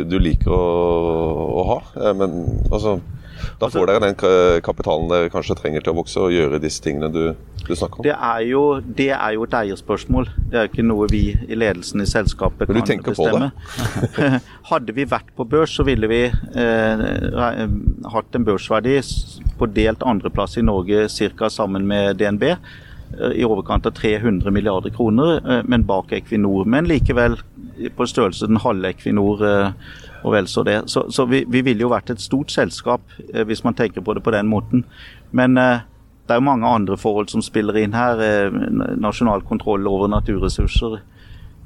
du 0.08 0.14
liker 0.22 0.52
å, 0.54 0.66
å 1.60 1.64
ha? 1.66 1.80
Men 2.16 2.36
altså 2.70 3.00
Da 3.60 3.68
får 3.68 3.86
dere 3.90 4.00
den 4.00 4.14
ka- 4.16 4.60
kapitalen 4.64 5.08
dere 5.10 5.28
kanskje 5.32 5.56
trenger 5.58 5.82
til 5.84 5.92
å 5.92 5.98
vokse 6.00 6.20
og 6.24 6.32
gjøre 6.32 6.60
disse 6.62 6.80
tingene 6.80 7.10
du, 7.12 7.34
du 7.66 7.74
snakker 7.76 8.00
om. 8.00 8.06
Det 8.06 8.14
er, 8.16 8.40
jo, 8.48 8.62
det 8.80 9.10
er 9.12 9.34
jo 9.36 9.44
et 9.44 9.56
eierspørsmål. 9.58 10.30
Det 10.48 10.56
er 10.56 10.64
jo 10.66 10.70
ikke 10.72 10.86
noe 10.88 11.08
vi 11.12 11.20
i 11.36 11.58
ledelsen 11.60 12.00
i 12.00 12.08
selskapet 12.08 12.70
kan 12.70 12.80
tenker 12.88 13.12
på 13.18 13.26
det? 13.28 13.50
bestemme. 13.52 14.40
Hadde 14.70 14.94
vi 14.96 15.04
vært 15.10 15.28
på 15.36 15.44
børs, 15.52 15.74
så 15.76 15.84
ville 15.84 16.08
vi 16.10 16.22
eh, 16.30 17.04
hatt 18.14 18.34
en 18.40 18.46
børsverdi 18.48 18.96
på 19.60 19.68
delt 19.76 20.02
andreplass 20.08 20.56
i 20.56 20.64
Norge 20.64 21.06
ca. 21.36 21.50
sammen 21.52 21.86
med 21.86 22.16
DNB. 22.16 22.42
eh, 22.54 23.36
I 23.36 23.44
overkant 23.44 23.86
av 23.86 23.92
300 23.98 24.50
milliarder 24.54 24.90
kroner, 24.94 25.40
eh, 25.44 25.62
men 25.68 25.84
bak 25.84 26.12
Equinor. 26.16 26.64
Men 26.64 26.88
likevel 26.88 27.36
på 27.96 28.06
størrelse 28.06 28.46
den 28.46 28.60
halve 28.60 28.92
Equinor. 28.92 29.44
eh, 29.46 29.72
og 30.22 30.34
vel 30.34 30.46
så 30.46 30.62
det. 30.62 30.82
Så, 30.90 31.06
så 31.10 31.24
vi, 31.24 31.44
vi 31.48 31.62
ville 31.64 31.80
jo 31.80 31.92
vært 31.92 32.10
et 32.12 32.20
stort 32.20 32.52
selskap 32.52 33.00
eh, 33.32 33.44
hvis 33.48 33.64
man 33.64 33.74
tenker 33.74 34.04
på 34.04 34.14
det 34.14 34.22
på 34.22 34.34
den 34.34 34.50
måten. 34.52 34.84
Men 35.32 35.56
eh, 35.58 35.86
det 36.26 36.34
er 36.34 36.42
jo 36.42 36.48
mange 36.50 36.68
andre 36.68 36.96
forhold 37.00 37.30
som 37.32 37.42
spiller 37.42 37.78
inn 37.80 37.96
her. 37.96 38.20
Nasjonal 39.00 39.42
kontroll 39.42 39.88
over 39.88 40.08
naturressurser 40.12 41.00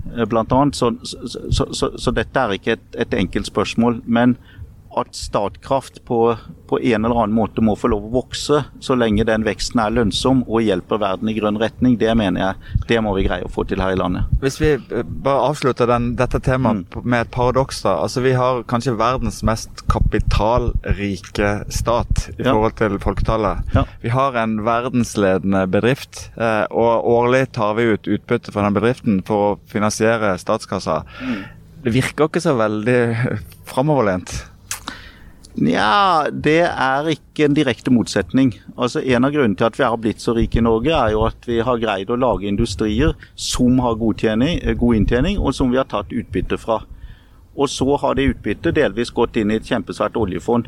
bl.a. 0.04 0.70
så, 0.72 0.90
så, 1.02 1.66
så, 1.72 1.90
så 1.98 2.12
dette 2.12 2.40
er 2.40 2.54
ikke 2.56 2.76
et, 2.76 2.86
et 2.96 3.14
enkelt 3.18 3.46
spørsmål. 3.46 4.00
Men 4.06 4.36
at 5.00 5.14
Statkraft 5.16 6.02
på, 6.08 6.36
på 6.68 6.78
en 6.80 7.04
eller 7.04 7.22
annen 7.24 7.36
måte 7.36 7.62
må 7.64 7.76
få 7.78 7.90
lov 7.92 8.06
å 8.08 8.12
vokse 8.20 8.62
så 8.82 8.96
lenge 8.98 9.26
den 9.26 9.44
veksten 9.46 9.80
er 9.82 9.94
lønnsom 9.94 10.42
og 10.46 10.64
hjelper 10.64 11.00
verden 11.02 11.30
i 11.30 11.36
grønn 11.36 11.58
retning, 11.60 11.96
det 12.00 12.12
mener 12.18 12.40
jeg 12.40 12.84
det 12.90 13.00
må 13.04 13.14
vi 13.16 13.26
greie 13.26 13.46
å 13.46 13.52
få 13.52 13.64
til 13.68 13.82
her 13.82 13.94
i 13.94 13.98
landet. 13.98 14.30
Hvis 14.42 14.60
vi 14.62 14.72
eh, 14.76 15.02
bare 15.04 15.48
avslutter 15.50 15.88
den, 15.90 16.12
dette 16.18 16.40
temaet 16.44 16.84
mm. 16.94 17.02
med 17.02 17.26
et 17.26 17.32
paradoks, 17.34 17.82
da. 17.86 17.96
Altså, 18.04 18.22
vi 18.24 18.34
har 18.38 18.62
kanskje 18.70 18.96
verdens 18.98 19.42
mest 19.46 19.84
kapitalrike 19.92 21.52
stat 21.72 22.28
i 22.36 22.42
Ja. 22.44 22.52
forhold 22.52 22.76
til 22.78 22.98
folketallet. 23.02 23.74
Ja. 23.74 23.84
Vi 24.02 24.08
har 24.14 24.36
en 24.38 24.58
verdensledende 24.64 25.66
bedrift, 25.70 26.30
eh, 26.36 26.64
og 26.70 27.06
årlig 27.08 27.52
tar 27.52 27.74
vi 27.74 27.90
ut 27.94 28.08
utbytte 28.08 28.52
fra 28.52 28.62
den 28.66 28.74
bedriften 28.74 29.22
for 29.26 29.54
å 29.54 29.58
finansiere 29.70 30.36
statskassa. 30.38 31.02
Det 31.84 31.92
virker 31.92 32.28
ikke 32.28 32.40
så 32.40 32.54
veldig 32.56 33.00
framoverlent. 33.70 34.53
Nja, 35.54 36.26
det 36.34 36.64
er 36.66 37.08
ikke 37.12 37.44
en 37.46 37.54
direkte 37.54 37.92
motsetning. 37.94 38.56
Altså 38.74 38.98
En 38.98 39.24
av 39.24 39.30
grunnene 39.30 39.54
til 39.54 39.68
at 39.68 39.76
vi 39.78 39.84
har 39.86 40.00
blitt 40.02 40.22
så 40.22 40.34
rike 40.34 40.58
i 40.58 40.64
Norge, 40.66 40.90
er 40.90 41.12
jo 41.14 41.22
at 41.28 41.46
vi 41.46 41.60
har 41.62 41.78
greid 41.78 42.10
å 42.10 42.18
lage 42.18 42.48
industrier 42.48 43.14
som 43.38 43.78
har 43.78 43.94
god, 43.94 44.18
tjening, 44.18 44.58
eh, 44.62 44.74
god 44.74 44.96
inntjening, 44.96 45.38
og 45.38 45.54
som 45.54 45.70
vi 45.70 45.78
har 45.78 45.86
tatt 45.86 46.10
utbytte 46.10 46.58
fra. 46.58 46.80
Og 47.54 47.70
så 47.70 47.86
har 48.02 48.14
det 48.14 48.34
utbyttet 48.34 48.74
delvis 48.74 49.14
gått 49.14 49.36
inn 49.36 49.52
i 49.52 49.60
et 49.60 49.70
kjempesvært 49.70 50.18
oljefond. 50.18 50.66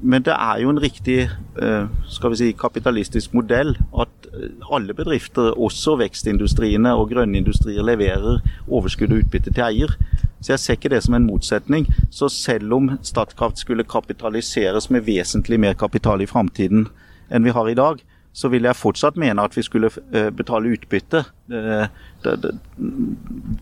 Men 0.00 0.22
det 0.24 0.32
er 0.32 0.60
jo 0.62 0.70
en 0.72 0.80
riktig 0.80 1.20
eh, 1.60 1.86
skal 2.08 2.32
vi 2.32 2.36
si, 2.40 2.52
kapitalistisk 2.56 3.34
modell 3.36 3.76
at 3.92 4.28
eh, 4.32 4.48
alle 4.72 4.96
bedrifter, 4.96 5.52
også 5.52 5.98
vekstindustriene 6.00 6.96
og 6.96 7.10
grønne 7.12 7.36
industrier, 7.36 7.84
leverer 7.84 8.40
overskudd 8.68 9.12
og 9.12 9.26
utbytte 9.26 9.52
til 9.52 9.68
eier. 9.68 9.98
Så 10.44 10.52
jeg 10.52 10.60
ser 10.60 10.76
ikke 10.76 10.92
det 10.92 11.00
som 11.06 11.16
en 11.16 11.24
motsetning. 11.26 11.86
Så 12.12 12.28
selv 12.28 12.76
om 12.76 12.90
Statkraft 13.02 13.62
skulle 13.62 13.86
kapitaliseres 13.88 14.90
med 14.92 15.06
vesentlig 15.08 15.60
mer 15.60 15.78
kapital 15.80 16.20
i 16.20 16.28
framtiden 16.28 16.90
enn 17.32 17.46
vi 17.46 17.54
har 17.56 17.70
i 17.70 17.78
dag, 17.78 18.02
så 18.34 18.50
vil 18.50 18.66
jeg 18.66 18.76
fortsatt 18.76 19.16
mene 19.20 19.42
at 19.46 19.54
vi 19.54 19.62
skulle 19.62 19.88
eh, 20.12 20.28
betale 20.34 20.72
utbytte. 20.74 21.22
Det, 21.48 21.86
det, 22.24 22.50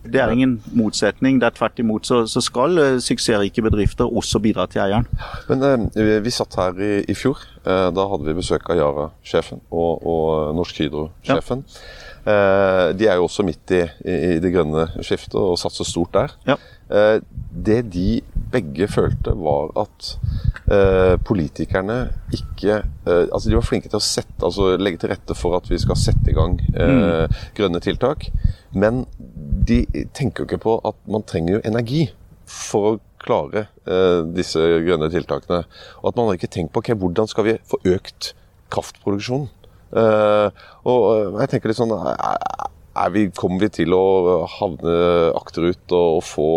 det 0.07 0.21
er 0.23 0.33
ingen 0.33 0.55
motsetning. 0.73 1.39
Det 1.43 1.51
er 1.51 1.57
tvert 1.59 1.83
imot 1.83 2.09
så, 2.09 2.23
så 2.27 2.41
skal 2.41 2.81
eh, 2.81 3.01
suksessrike 3.05 3.63
bedrifter 3.63 4.09
også 4.09 4.41
bidra 4.43 4.65
til 4.73 4.81
eieren. 4.87 5.07
Men 5.51 5.91
eh, 5.93 6.17
vi, 6.25 6.33
satt 6.33 6.57
her 6.57 6.81
i, 6.81 6.93
i 7.05 7.15
fjor. 7.15 7.45
Da 7.63 8.09
hadde 8.15 8.27
vi 8.27 8.39
besøk 8.41 8.73
av 8.73 8.81
Yara-sjefen 8.81 9.61
og, 9.71 10.07
og 10.09 10.57
Norsk 10.57 10.81
Hydro-sjefen. 10.81 11.67
Eh, 11.69 12.02
de 12.23 13.07
er 13.09 13.17
jo 13.19 13.25
også 13.27 13.43
midt 13.43 13.73
i, 13.75 13.81
i, 14.07 14.37
det 14.43 14.53
grønne 14.55 14.85
skiftet 15.03 15.35
og 15.41 15.57
satser 15.59 15.89
stort 15.89 16.13
der. 16.15 16.35
Ja. 16.47 16.57
Eh, 16.93 17.21
det 17.53 17.83
de 17.93 18.21
begge 18.53 18.89
følte, 18.89 19.33
var 19.39 19.71
at 19.81 20.09
eh, 20.69 21.15
politikerne 21.25 21.99
ikke 22.35 22.83
eh, 22.83 23.27
Altså, 23.33 23.49
de 23.49 23.57
var 23.57 23.65
flinke 23.65 23.89
til 23.89 24.01
å 24.01 24.05
sette, 24.05 24.41
altså, 24.45 24.75
legge 24.77 25.01
til 25.01 25.13
rette 25.13 25.37
for 25.39 25.57
at 25.57 25.71
vi 25.71 25.79
skal 25.81 25.97
sette 26.01 26.33
i 26.33 26.37
gang 26.37 26.59
mm. 26.61 27.39
grønne 27.57 27.81
tiltak. 27.85 28.29
Men 28.77 29.07
de 29.69 29.85
tenker 30.17 30.43
jo 30.43 30.51
ikke 30.51 30.65
på 30.67 30.77
at 30.89 30.99
man 31.09 31.25
trenger 31.29 31.57
jo 31.57 31.65
energi 31.69 32.07
for 32.49 32.91
å 32.91 33.01
klare 33.23 33.67
eh, 33.87 34.21
disse 34.35 34.61
grønne 34.61 35.09
tiltakene. 35.13 35.63
Og 36.03 36.13
at 36.13 36.21
man 36.21 36.29
har 36.29 36.41
ikke 36.41 36.53
tenkt 36.53 36.75
på 36.75 36.83
okay, 36.83 36.99
hvordan 36.99 37.31
skal 37.31 37.49
vi 37.49 37.59
få 37.69 37.81
økt 37.95 38.33
kraftproduksjonen. 38.73 39.49
Eh, 39.93 40.65
og 40.89 41.03
eh, 41.13 41.41
jeg 41.43 41.53
tenker 41.53 41.69
litt 41.69 41.77
sånn 41.77 41.93
vi, 43.13 43.27
Kommer 43.37 43.61
vi 43.61 43.69
til 43.77 43.93
å 43.93 44.05
havne 44.59 44.95
akterut 45.37 45.93
og, 45.93 46.19
og 46.19 46.25
få 46.25 46.51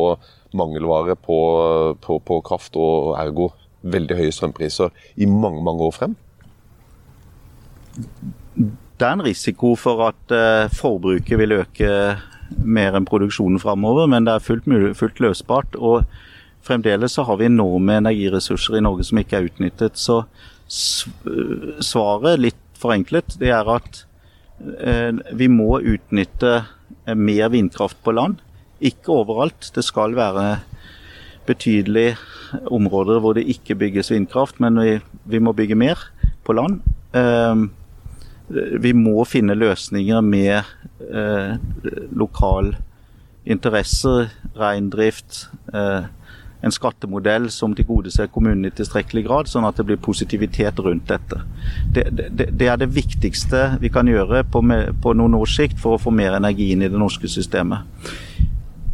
mangelvare 0.55 1.17
på, 1.19 1.39
på, 1.99 2.19
på 2.23 2.39
kraft, 2.47 2.77
og 2.79 3.15
ergo 3.19 3.49
veldig 3.85 4.17
høye 4.17 4.33
strømpriser 4.33 4.93
i 5.19 5.27
mange, 5.27 5.59
mange 5.65 5.83
år 5.83 5.95
frem? 5.95 6.15
Det 7.95 9.03
er 9.03 9.11
en 9.11 9.25
risiko 9.25 9.73
for 9.79 10.07
at 10.07 10.35
eh, 10.35 10.71
forbruket 10.71 11.39
vil 11.41 11.57
øke 11.59 11.91
mer 12.61 12.95
enn 12.95 13.07
produksjonen 13.07 13.59
framover, 13.59 14.07
men 14.07 14.27
det 14.27 14.35
er 14.35 14.43
fullt, 14.43 14.67
fullt 14.95 15.21
løsbart. 15.23 15.75
Og 15.75 16.05
fremdeles 16.65 17.17
så 17.17 17.25
har 17.27 17.39
vi 17.41 17.49
enorme 17.49 17.99
energiressurser 17.99 18.79
i 18.79 18.83
Norge 18.85 19.07
som 19.07 19.19
ikke 19.19 19.39
er 19.39 19.49
utnyttet. 19.49 19.99
Så 19.99 20.23
svaret, 20.65 22.39
litt 22.41 22.61
forenklet, 22.79 23.37
det 23.41 23.51
er 23.55 23.69
at 23.71 24.01
eh, 24.59 25.11
vi 25.35 25.49
må 25.51 25.79
utnytte 25.79 26.53
eh, 27.05 27.15
mer 27.15 27.51
vindkraft 27.53 28.01
på 28.03 28.15
land. 28.15 28.41
Ikke 28.83 29.13
overalt. 29.15 29.71
Det 29.75 29.83
skal 29.85 30.15
være 30.17 30.59
betydelige 31.45 32.17
områder 32.71 33.19
hvor 33.21 33.35
det 33.37 33.47
ikke 33.51 33.77
bygges 33.79 34.11
vindkraft, 34.13 34.59
men 34.63 34.79
vi, 34.81 34.99
vi 35.25 35.41
må 35.41 35.53
bygge 35.55 35.77
mer 35.79 36.07
på 36.45 36.55
land. 36.57 36.81
Eh, 37.15 37.65
vi 38.81 38.91
må 38.93 39.23
finne 39.25 39.55
løsninger 39.57 40.21
med 40.21 40.67
lokal 42.13 42.75
interesse, 43.49 44.27
reindrift, 44.53 45.47
en 46.65 46.73
skattemodell 46.73 47.45
som 47.53 47.75
tilgodeser 47.77 48.31
kommunene 48.33 48.71
i 48.71 48.75
tilstrekkelig 48.75 49.25
grad, 49.27 49.49
sånn 49.49 49.67
at 49.67 49.77
det 49.77 49.85
blir 49.85 50.01
positivitet 50.01 50.79
rundt 50.81 51.05
dette. 51.11 51.43
Det, 51.93 52.07
det, 52.09 52.49
det 52.57 52.69
er 52.71 52.79
det 52.81 52.89
viktigste 52.95 53.75
vi 53.83 53.91
kan 53.93 54.09
gjøre 54.09 54.41
på, 54.49 54.63
på 55.03 55.13
noen 55.13 55.37
års 55.37 55.55
sikt 55.59 55.77
for 55.81 55.95
å 55.95 56.01
få 56.01 56.13
mer 56.15 56.37
energi 56.39 56.71
inn 56.73 56.81
i 56.81 56.89
det 56.89 57.01
norske 57.01 57.29
systemet. 57.29 57.85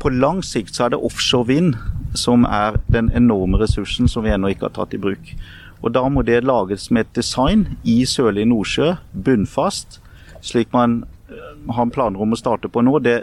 På 0.02 0.12
lang 0.12 0.42
sikt 0.44 0.76
så 0.76 0.88
er 0.88 0.96
det 0.96 1.02
offshore 1.06 1.48
vind 1.48 1.80
som 2.18 2.44
er 2.44 2.82
den 2.92 3.12
enorme 3.16 3.62
ressursen 3.62 4.10
som 4.12 4.26
vi 4.26 4.34
ennå 4.34 4.52
ikke 4.52 4.68
har 4.68 4.76
tatt 4.76 4.98
i 4.98 5.02
bruk. 5.02 5.32
Og 5.82 5.94
Da 5.96 6.04
må 6.10 6.22
det 6.28 6.44
lages 6.44 6.90
med 6.92 7.08
et 7.08 7.16
design 7.16 7.78
i 7.88 8.04
sørlig 8.06 8.46
Nordsjø, 8.50 8.96
bunnfast, 9.14 10.02
slik 10.42 10.74
man 10.74 11.04
har 11.70 11.90
planer 11.94 12.22
om 12.22 12.34
å 12.34 12.40
starte 12.40 12.70
på 12.70 12.82
nå. 12.82 12.98
Det, 13.04 13.18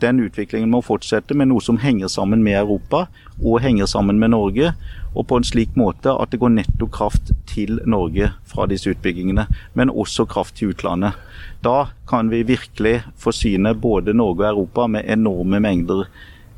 den 0.00 0.20
utviklingen 0.22 0.70
må 0.70 0.82
fortsette 0.84 1.34
med 1.34 1.50
noe 1.50 1.64
som 1.64 1.80
henger 1.82 2.10
sammen 2.12 2.44
med 2.44 2.58
Europa 2.60 3.06
og 3.42 3.60
henger 3.64 3.88
sammen 3.90 4.20
med 4.22 4.34
Norge. 4.34 4.72
Og 5.16 5.26
på 5.28 5.40
en 5.40 5.48
slik 5.48 5.74
måte 5.78 6.12
at 6.12 6.32
det 6.32 6.40
går 6.42 6.54
netto 6.58 6.88
kraft 6.92 7.32
til 7.48 7.80
Norge 7.88 8.30
fra 8.46 8.68
disse 8.70 8.92
utbyggingene, 8.92 9.46
men 9.74 9.92
også 9.92 10.28
kraft 10.28 10.58
til 10.60 10.74
utlandet. 10.74 11.16
Da 11.64 11.88
kan 12.08 12.30
vi 12.30 12.44
virkelig 12.46 13.00
forsyne 13.18 13.74
både 13.74 14.14
Norge 14.16 14.44
og 14.44 14.50
Europa 14.52 14.86
med 14.92 15.08
enorme 15.08 15.60
mengder 15.64 16.06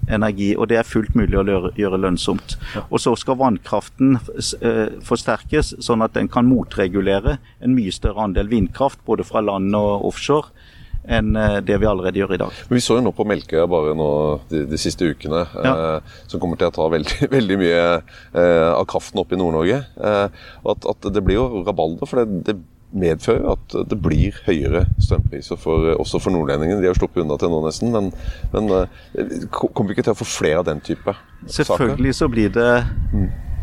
energi, 0.09 0.55
og 0.57 0.69
det 0.71 0.79
er 0.81 0.87
fullt 0.89 1.15
mulig 1.19 1.37
å 1.39 1.45
gjøre, 1.77 2.01
lønnsomt. 2.01 2.57
Og 2.89 3.01
så 3.03 3.15
skal 3.19 3.39
vannkraften 3.41 4.17
eh, 4.17 4.97
forsterkes, 5.05 5.75
sånn 5.85 6.05
at 6.05 6.15
den 6.17 6.31
kan 6.33 6.49
motregulere 6.49 7.39
en 7.61 7.77
mye 7.77 7.93
større 7.95 8.29
andel 8.29 8.51
vindkraft, 8.51 9.03
både 9.07 9.27
fra 9.29 9.43
land 9.45 9.75
og 9.77 10.09
offshore, 10.09 10.53
enn 11.09 11.35
eh, 11.41 11.59
det 11.65 11.79
vi 11.81 11.89
allerede 11.89 12.21
gjør 12.21 12.35
i 12.37 12.41
dag. 12.45 12.57
Men 12.69 12.77
Vi 12.79 12.85
så 12.85 12.99
jo 12.99 13.05
nå 13.07 13.13
på 13.17 13.25
Melkøya 13.29 13.67
bare 13.71 13.95
nå 13.97 14.09
de, 14.53 14.65
de 14.69 14.79
siste 14.81 15.09
ukene, 15.09 15.47
Ja. 15.65 15.75
eh, 15.99 16.17
som 16.29 16.41
kommer 16.43 16.61
til 16.61 16.69
å 16.71 16.75
ta 16.77 16.89
veldig, 16.93 17.29
veldig 17.37 17.59
mye 17.61 17.85
eh, 17.99 18.71
av 18.75 18.85
kraften 18.91 19.21
opp 19.23 19.33
i 19.33 19.39
Nord-Norge. 19.41 19.83
Eh, 19.97 20.43
at, 20.75 20.91
at 20.95 21.13
det 21.15 21.25
blir 21.25 21.41
jo 21.41 21.63
rabalder, 21.67 22.07
for 22.11 22.21
det, 22.25 22.43
det 22.51 22.59
medfører 22.89 23.51
at 23.53 23.75
det 23.91 23.99
blir 24.01 24.33
høyere 24.47 24.87
strømpriser 25.05 25.59
for, 25.61 25.91
også 26.01 26.21
for 26.25 26.33
nordlendingene. 26.33 26.81
De 26.81 26.89
har 26.89 26.95
jo 26.95 27.01
sluppet 27.03 27.21
unna 27.21 27.37
til 27.41 27.51
nå 27.53 27.59
nesten, 27.67 27.93
men, 27.93 28.09
men 28.55 28.71
eh, 28.79 29.43
kommer 29.53 29.91
vi 29.91 29.99
ikke 29.99 30.07
til 30.09 30.15
å 30.17 30.21
få 30.23 30.29
flere 30.29 30.63
av 30.63 30.69
den 30.71 30.81
type 30.81 31.13
saker? 31.13 31.59
Selvfølgelig 31.59 32.15
så 32.17 32.29
blir 32.33 32.49
det 32.57 32.71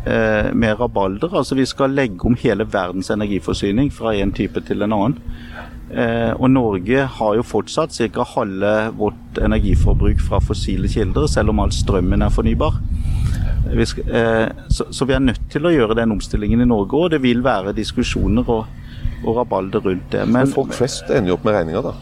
eh, 0.06 0.52
mer 0.54 0.78
rabalder. 0.78 1.34
Altså 1.42 1.58
Vi 1.58 1.66
skal 1.66 1.94
legge 1.98 2.22
om 2.30 2.38
hele 2.38 2.66
verdens 2.70 3.10
energiforsyning 3.10 3.90
fra 3.94 4.14
en 4.14 4.30
type 4.36 4.62
til 4.68 4.86
en 4.86 4.94
annen. 4.94 5.18
Eh, 5.90 6.32
og 6.34 6.50
Norge 6.50 7.04
har 7.06 7.34
jo 7.38 7.44
fortsatt 7.46 7.94
ca. 7.94 8.24
halve 8.34 8.72
vårt 8.98 9.38
energiforbruk 9.38 10.18
fra 10.20 10.40
fossile 10.42 10.90
kilder, 10.90 11.28
selv 11.30 11.52
om 11.54 11.62
all 11.62 11.70
strømmen 11.74 12.22
er 12.26 12.32
fornybar. 12.34 12.80
Eh, 13.70 14.48
så, 14.68 14.88
så, 14.90 15.06
vi 15.06 15.14
er 15.14 15.22
nødt 15.22 15.46
til 15.50 15.66
å 15.66 15.74
gjøre 15.74 15.98
den 15.98 16.16
omstillingen 16.16 16.64
i 16.64 16.66
Norge, 16.66 16.98
og 16.98 17.14
det 17.14 17.22
vil 17.22 17.44
være 17.44 17.76
diskusjoner 17.76 18.50
og, 18.50 18.66
og 19.22 19.38
rabalder 19.38 19.86
rundt 19.86 20.10
det. 20.10 20.26
Men, 20.26 20.42
Men 20.42 20.54
folk 20.58 20.74
flest 20.74 21.10
ender 21.10 21.34
jo 21.34 21.38
opp 21.38 21.46
med 21.46 21.58
regninga, 21.60 21.86
da? 21.86 21.94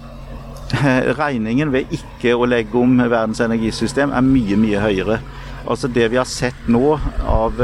Regningen 1.20 1.70
ved 1.74 1.92
ikke 1.92 2.32
å 2.34 2.48
legge 2.48 2.80
om 2.80 2.96
verdens 2.98 3.44
energisystem 3.44 4.16
er 4.16 4.24
mye, 4.24 4.56
mye 4.58 4.80
høyere. 4.80 5.20
Altså 5.68 5.88
Det 5.92 6.08
vi 6.12 6.16
har 6.16 6.28
sett 6.28 6.66
nå 6.68 6.96
av 7.28 7.60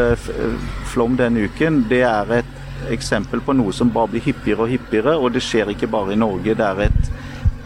flom 0.89 1.17
denne 1.19 1.49
uken, 1.49 1.83
det 1.89 2.05
er 2.09 2.33
et 2.39 2.60
eksempel 2.93 3.43
på 3.45 3.55
noe 3.57 3.73
som 3.77 3.93
bare 3.93 4.15
blir 4.15 4.25
hyppigere 4.25 4.65
og 4.65 4.73
hyppigere. 4.73 5.17
Og 5.19 5.35
det 5.35 5.45
skjer 5.45 5.73
ikke 5.75 5.91
bare 5.91 6.15
i 6.15 6.21
Norge. 6.21 6.57
Det 6.57 6.67
er 6.67 6.87
et, 6.87 7.13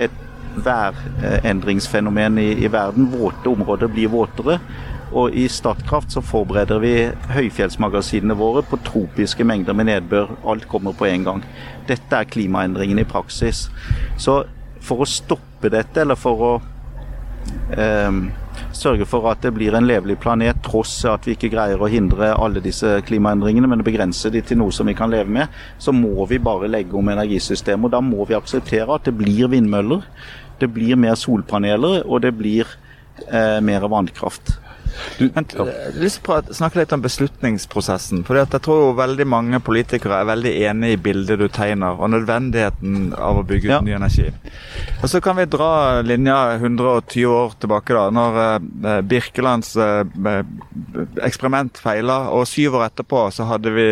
et 0.09 0.18
værendringsfenomen 0.64 2.40
i, 2.42 2.50
i 2.64 2.72
verden. 2.72 3.11
Våte 3.12 3.53
områder 3.53 3.92
blir 3.92 4.12
våtere. 4.12 4.59
Og 5.14 5.35
i 5.38 5.46
Statkraft 5.48 6.12
så 6.12 6.22
forbereder 6.24 6.81
vi 6.83 6.94
høyfjellsmagasinene 7.31 8.35
våre 8.38 8.64
på 8.66 8.81
tropiske 8.83 9.46
mengder 9.46 9.77
med 9.77 9.87
nedbør. 9.90 10.33
Alt 10.50 10.66
kommer 10.68 10.96
på 10.96 11.07
en 11.07 11.27
gang. 11.29 11.44
Dette 11.87 12.18
er 12.18 12.31
klimaendringene 12.31 13.05
i 13.05 13.09
praksis. 13.09 13.68
Så 14.18 14.40
for 14.85 15.05
å 15.05 15.09
stoppe 15.09 15.70
dette, 15.72 16.03
eller 16.03 16.18
for 16.18 16.42
å 16.48 16.55
eh, 17.79 18.18
sørge 18.75 19.07
for 19.09 19.27
at 19.31 19.43
det 19.45 19.55
blir 19.57 19.75
en 19.77 19.87
levelig 19.88 20.19
planet, 20.23 20.61
tross 20.64 20.97
at 21.09 21.27
vi 21.29 21.37
ikke 21.37 21.53
greier 21.55 21.81
å 21.81 21.90
hindre 21.90 22.33
alle 22.35 22.62
disse 22.64 22.99
klimaendringene, 23.07 23.71
men 23.71 23.85
begrense 23.87 24.33
de 24.33 24.43
til 24.45 24.61
noe 24.61 24.75
som 24.75 24.88
vi 24.90 24.97
kan 24.99 25.12
leve 25.12 25.33
med, 25.33 25.53
så 25.79 25.95
må 25.95 26.27
vi 26.31 26.40
bare 26.43 26.71
legge 26.71 26.97
om 26.99 27.12
energisystemet. 27.12 27.88
Og 27.88 27.95
da 27.95 28.03
må 28.05 28.27
vi 28.29 28.38
akseptere 28.38 28.95
at 28.95 29.09
det 29.09 29.17
blir 29.19 29.51
vindmøller, 29.53 30.05
det 30.61 30.71
blir 30.73 30.99
mer 31.01 31.19
solpaneler, 31.19 32.05
og 32.07 32.23
det 32.25 32.35
blir 32.38 32.69
eh, 33.29 33.61
mer 33.64 33.88
vannkraft. 33.90 34.59
Du, 35.18 35.30
Men, 35.35 35.46
ja. 35.52 35.66
Jeg 35.68 35.92
har 35.92 35.98
lyst 36.02 36.20
til 36.24 36.35
å 36.35 36.57
snakke 36.57 36.80
litt 36.80 36.92
om 36.94 37.02
beslutningsprosessen. 37.04 38.24
for 38.26 38.38
Jeg 38.38 38.62
tror 38.64 38.80
jo 38.83 38.92
veldig 38.98 39.26
mange 39.28 39.61
politikere 39.64 40.20
er 40.20 40.30
veldig 40.30 40.52
enig 40.70 40.92
i 40.94 41.00
bildet 41.09 41.40
du 41.40 41.46
tegner, 41.48 41.98
og 41.98 42.12
nødvendigheten 42.14 43.14
av 43.18 43.40
å 43.40 43.46
bygge 43.46 43.70
ut 43.70 43.74
ja. 43.76 43.80
ny 43.85 43.96
energi. 43.98 44.28
Og 45.02 45.09
Så 45.11 45.20
kan 45.24 45.38
vi 45.38 45.46
dra 45.50 46.02
linja 46.02 46.38
120 46.57 47.26
år 47.30 47.57
tilbake, 47.61 47.94
da, 47.96 48.09
når 48.14 48.40
eh, 48.42 49.00
Birkelands 49.07 49.74
eh, 49.76 50.04
eksperiment 51.22 51.78
feila. 51.80 52.24
Og 52.35 52.48
syv 52.48 52.80
år 52.80 52.88
etterpå 52.88 53.28
så 53.35 53.48
hadde 53.50 53.74
vi 53.74 53.88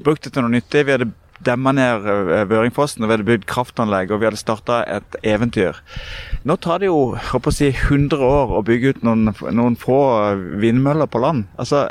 brukt 0.00 0.24
det 0.24 0.34
til 0.34 0.46
noe 0.46 0.54
nyttig. 0.54 0.86
Vi 0.86 0.96
hadde 0.96 1.12
demma 1.46 1.72
ned 1.76 2.06
eh, 2.06 2.44
Vøringfossen, 2.50 3.04
og 3.04 3.10
vi 3.10 3.16
hadde 3.16 3.28
bygd 3.28 3.48
kraftanlegg 3.50 4.12
og 4.12 4.22
vi 4.22 4.28
hadde 4.28 4.40
starta 4.40 4.82
et 4.90 5.18
eventyr. 5.26 5.80
Nå 6.48 6.56
tar 6.62 6.82
det 6.82 6.90
jo 6.90 7.16
håper 7.32 7.52
å 7.52 7.56
si, 7.56 7.72
100 7.72 8.24
år 8.24 8.56
å 8.58 8.64
bygge 8.66 8.94
ut 8.94 9.04
noen, 9.06 9.32
noen 9.56 9.78
få 9.80 10.00
vindmøller 10.62 11.10
på 11.10 11.22
land. 11.22 11.48
Altså, 11.60 11.86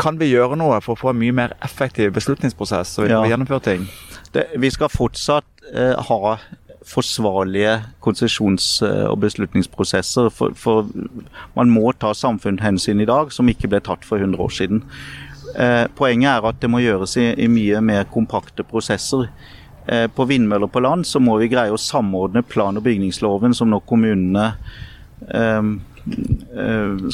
kan 0.00 0.18
vi 0.18 0.32
gjøre 0.32 0.58
noe 0.58 0.80
for 0.82 0.96
å 0.96 1.00
få 1.00 1.12
en 1.12 1.20
mye 1.20 1.36
mer 1.36 1.54
effektiv 1.64 2.12
beslutningsprosess 2.16 2.96
så 2.96 3.06
vi 3.06 3.12
ja. 3.12 3.22
gjennomføre 3.30 3.64
ting? 3.68 3.88
Det, 4.34 4.48
vi 4.58 4.70
skal 4.74 4.90
fortsatt 4.90 5.68
eh, 5.70 5.94
ha 6.08 6.36
forsvarlige 6.84 7.82
konsesjons- 8.04 8.82
eh, 8.82 9.06
og 9.08 9.20
beslutningsprosesser. 9.20 10.28
For, 10.30 10.52
for, 10.54 10.88
man 11.56 11.70
må 11.70 11.92
ta 11.92 12.12
samfunnshensyn 12.14 13.00
i 13.00 13.08
dag 13.08 13.32
som 13.32 13.48
ikke 13.48 13.70
ble 13.72 13.80
tatt 13.84 14.04
for 14.04 14.20
100 14.20 14.42
år 14.42 14.52
siden. 14.52 14.82
Eh, 15.54 15.86
poenget 15.96 16.30
er 16.30 16.48
at 16.48 16.60
det 16.62 16.70
må 16.70 16.80
gjøres 16.82 17.16
i, 17.20 17.28
i 17.44 17.48
mye 17.50 17.80
mer 17.84 18.06
kompakte 18.12 18.66
prosesser. 18.66 19.28
Eh, 19.86 20.06
på 20.08 20.26
vindmøller 20.28 20.70
på 20.72 20.82
land 20.84 21.06
så 21.06 21.20
må 21.20 21.36
vi 21.40 21.50
greie 21.52 21.74
å 21.74 21.80
samordne 21.80 22.44
plan- 22.46 22.76
og 22.80 22.86
bygningsloven, 22.86 23.54
som 23.54 23.70
nå 23.70 23.82
kommunene 23.88 24.54
eh, 25.28 25.74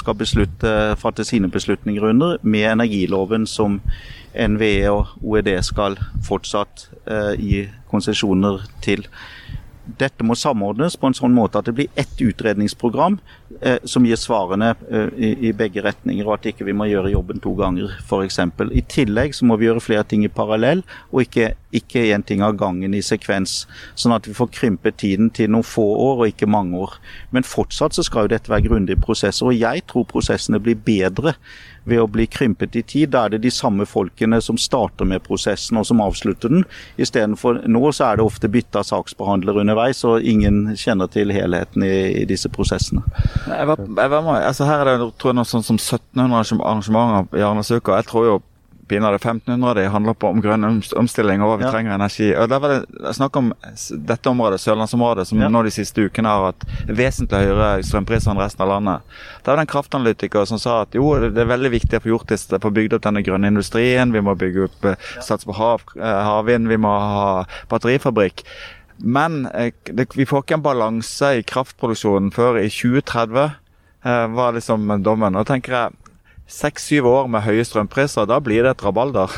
skal 0.00 0.16
beslutte, 0.18 0.70
fatte 0.98 1.26
sine 1.26 1.50
beslutninger 1.50 2.08
under, 2.10 2.38
med 2.42 2.72
energiloven 2.72 3.46
som 3.46 3.78
NVE 4.34 4.90
og 4.90 5.12
OED 5.22 5.52
skal 5.66 5.94
fortsatt 6.26 6.88
gi 7.38 7.64
konsesjoner 7.90 8.64
til 8.82 9.06
dette 9.98 10.24
må 10.26 10.36
samordnes 10.38 10.96
på 10.98 11.08
en 11.08 11.16
sånn 11.16 11.34
måte 11.34 11.60
at 11.60 11.68
det 11.68 11.76
blir 11.76 11.90
ett 11.98 12.20
utredningsprogram 12.22 13.18
eh, 13.18 13.39
som 13.84 14.04
gir 14.06 14.16
svarene 14.16 14.74
eh, 14.90 15.08
i, 15.18 15.50
begge 15.56 15.82
retninger, 15.82 16.26
og 16.26 16.38
at 16.38 16.46
ikke 16.52 16.66
vi 16.68 16.74
må 16.76 16.86
gjøre 16.86 17.10
jobben 17.10 17.42
to 17.42 17.52
ganger, 17.58 17.96
f.eks. 18.04 18.38
I 18.70 18.84
tillegg 18.86 19.34
så 19.34 19.48
må 19.48 19.58
vi 19.58 19.66
gjøre 19.66 19.82
flere 19.82 20.06
ting 20.06 20.22
i 20.24 20.30
parallell, 20.32 20.84
og 21.10 21.24
ikke 21.26 22.04
én 22.14 22.22
ting 22.26 22.44
av 22.46 22.54
gangen 22.60 22.94
i 22.94 23.02
sekvens. 23.02 23.64
Sånn 23.98 24.14
at 24.14 24.28
vi 24.28 24.36
får 24.36 24.52
krympet 24.54 25.00
tiden 25.02 25.32
til 25.34 25.50
noen 25.50 25.66
få 25.66 25.84
år, 25.96 26.22
og 26.22 26.30
ikke 26.30 26.50
mange 26.50 26.78
år. 26.78 26.94
Men 27.34 27.46
fortsatt 27.46 27.98
så 27.98 28.06
skal 28.06 28.28
jo 28.28 28.34
dette 28.36 28.52
være 28.52 28.68
grundige 28.68 29.02
prosesser, 29.02 29.50
og 29.50 29.58
jeg 29.58 29.82
tror 29.90 30.06
prosessene 30.10 30.62
blir 30.62 30.78
bedre 30.78 31.34
ved 31.88 32.00
å 32.02 32.08
bli 32.10 32.26
krympet 32.30 32.76
i 32.76 32.82
tid. 32.86 33.12
Da 33.14 33.24
er 33.26 33.34
det 33.34 33.42
de 33.44 33.52
samme 33.54 33.86
folkene 33.88 34.40
som 34.44 34.58
starter 34.60 35.08
med 35.08 35.24
prosessen 35.26 35.80
og 35.80 35.86
som 35.88 36.02
avslutter 36.04 36.52
den. 36.52 36.66
Istedenfor 37.00 37.62
nå 37.70 37.82
så 37.96 38.10
er 38.10 38.20
det 38.20 38.26
ofte 38.26 38.50
bytta 38.52 38.84
saksbehandler 38.86 39.62
underveis, 39.62 40.04
og 40.08 40.24
ingen 40.26 40.76
kjenner 40.78 41.10
til 41.12 41.32
helheten 41.34 41.86
i, 41.86 42.22
i 42.22 42.26
disse 42.28 42.50
prosessene. 42.52 43.04
Jeg 43.46 43.66
var, 43.70 43.80
jeg 43.80 44.10
var 44.12 44.22
med, 44.26 44.42
altså 44.44 44.68
her 44.68 44.84
er 44.84 45.00
det 45.00 45.10
tror 45.18 45.32
jeg, 45.32 45.38
noe 45.40 45.48
sånn 45.48 45.64
som 45.64 45.78
1700 45.80 46.60
arrangementer 46.60 47.38
i 47.38 47.44
Arendalsuka. 47.44 47.96
Jeg 48.00 48.08
tror 48.10 48.26
jo 48.26 48.38
pinadø 48.90 49.14
1500 49.14 49.74
de 49.74 49.86
handler 49.88 50.16
på 50.18 50.28
om 50.34 50.40
grønn 50.42 50.66
omstilling 50.98 51.42
og 51.42 51.52
hva 51.52 51.58
vi 51.60 51.66
ja. 51.68 51.70
trenger 51.74 51.94
energi. 51.94 52.30
Og 52.34 52.48
Der 52.50 52.62
var 52.62 52.72
det 52.74 53.14
snakk 53.14 53.36
om 53.38 53.52
dette 54.08 54.32
området, 54.32 54.58
sørlandsområdet, 54.64 55.28
som 55.30 55.42
ja. 55.42 55.50
nå 55.52 55.62
de 55.66 55.72
siste 55.74 56.06
ukene 56.06 56.32
har 56.32 56.48
hatt 56.48 56.66
vesentlig 56.88 57.44
høyere 57.44 57.84
strømpriser 57.86 58.32
enn 58.32 58.42
resten 58.42 58.66
av 58.66 58.72
landet. 58.72 59.14
Der 59.44 59.52
var 59.52 59.60
det 59.60 59.66
en 59.68 59.72
kraftanalytiker 59.76 60.48
som 60.50 60.58
sa 60.62 60.80
at 60.86 60.98
jo, 60.98 61.06
det 61.22 61.44
er 61.44 61.52
veldig 61.52 61.72
viktig 61.76 62.00
å 62.00 62.04
få 62.04 62.12
gjort 62.14 62.34
det, 62.34 62.40
få 62.66 62.74
bygd 62.80 62.98
opp 62.98 63.06
denne 63.06 63.22
grønne 63.26 63.52
industrien, 63.54 64.14
vi 64.14 64.24
må 64.26 64.34
bygge 64.38 64.66
opp 64.66 64.90
eh, 64.90 65.08
satse 65.22 65.46
på 65.46 65.54
hav, 65.60 65.86
eh, 65.94 66.20
havvind, 66.30 66.70
vi 66.70 66.80
må 66.82 66.90
ha 66.90 67.30
batterifabrikk. 67.70 68.44
Men 69.00 69.46
eh, 69.54 69.72
det, 69.88 70.10
vi 70.16 70.28
får 70.28 70.44
ikke 70.44 70.58
en 70.60 70.66
balanse 70.66 71.34
i 71.38 71.46
kraftproduksjonen 71.46 72.30
før 72.34 72.60
i 72.60 72.68
2030, 72.68 73.58
var 74.00 74.54
liksom 74.56 74.86
dommen. 75.04 75.36
Og 75.36 75.44
tenker 75.44 75.74
jeg, 75.76 76.14
seks-syv 76.48 77.04
år 77.10 77.26
med 77.28 77.44
høye 77.44 77.66
strømpriser, 77.68 78.24
da 78.24 78.38
blir 78.40 78.64
det 78.64 78.72
et 78.72 78.84
rabalder. 78.86 79.34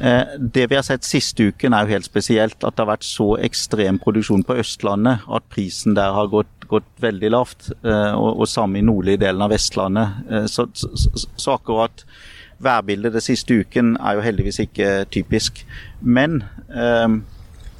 Eh, 0.00 0.36
det 0.38 0.66
vi 0.68 0.76
har 0.76 0.84
sett 0.84 1.06
siste 1.08 1.48
uken 1.50 1.72
er 1.72 1.86
jo 1.86 1.94
helt 1.96 2.08
spesielt. 2.08 2.58
At 2.60 2.76
det 2.76 2.84
har 2.84 2.92
vært 2.92 3.06
så 3.06 3.34
ekstrem 3.40 4.00
produksjon 4.02 4.44
på 4.46 4.58
Østlandet 4.60 5.24
at 5.32 5.46
prisen 5.52 5.96
der 5.96 6.14
har 6.16 6.30
gått, 6.32 6.68
gått 6.68 6.88
veldig 7.02 7.30
lavt. 7.32 7.70
Eh, 7.82 8.12
og, 8.12 8.42
og 8.42 8.50
samme 8.50 8.80
i 8.80 8.86
nordlige 8.86 9.22
delen 9.24 9.44
av 9.46 9.54
Vestlandet. 9.54 10.26
Eh, 10.30 10.48
så, 10.52 10.68
så, 10.74 10.90
så, 11.14 11.56
akkurat 11.56 12.04
værbildet 12.62 13.16
det 13.16 13.24
siste 13.24 13.60
uken 13.60 13.96
er 14.00 14.16
jo 14.16 14.26
heldigvis 14.26 14.62
ikke 14.64 14.90
typisk. 15.12 15.64
Men 16.00 16.40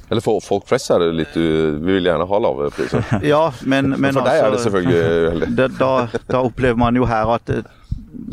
eller 0.09 0.23
for 0.23 0.43
folk 0.43 0.67
flest 0.69 0.91
er 0.93 1.03
det 1.03 1.09
litt 1.17 1.33
Vi 1.35 1.83
vil 1.83 2.07
gjerne 2.07 2.27
ha 2.29 2.39
lave 2.39 2.69
priser. 2.75 3.03
Ja, 3.33 3.49
men, 3.63 3.91
men, 3.97 4.13
for 4.15 4.23
deg 4.23 4.39
altså, 4.39 4.45
er 4.45 4.53
det 4.53 4.61
selvfølgelig 4.63 5.01
uheldig. 5.01 5.49
Da, 5.79 5.91
da, 6.29 6.39
opplever 6.41 6.79
man 6.79 6.95
jo 6.95 7.07
her 7.09 7.33
at 7.35 7.51
eh, 7.51 7.73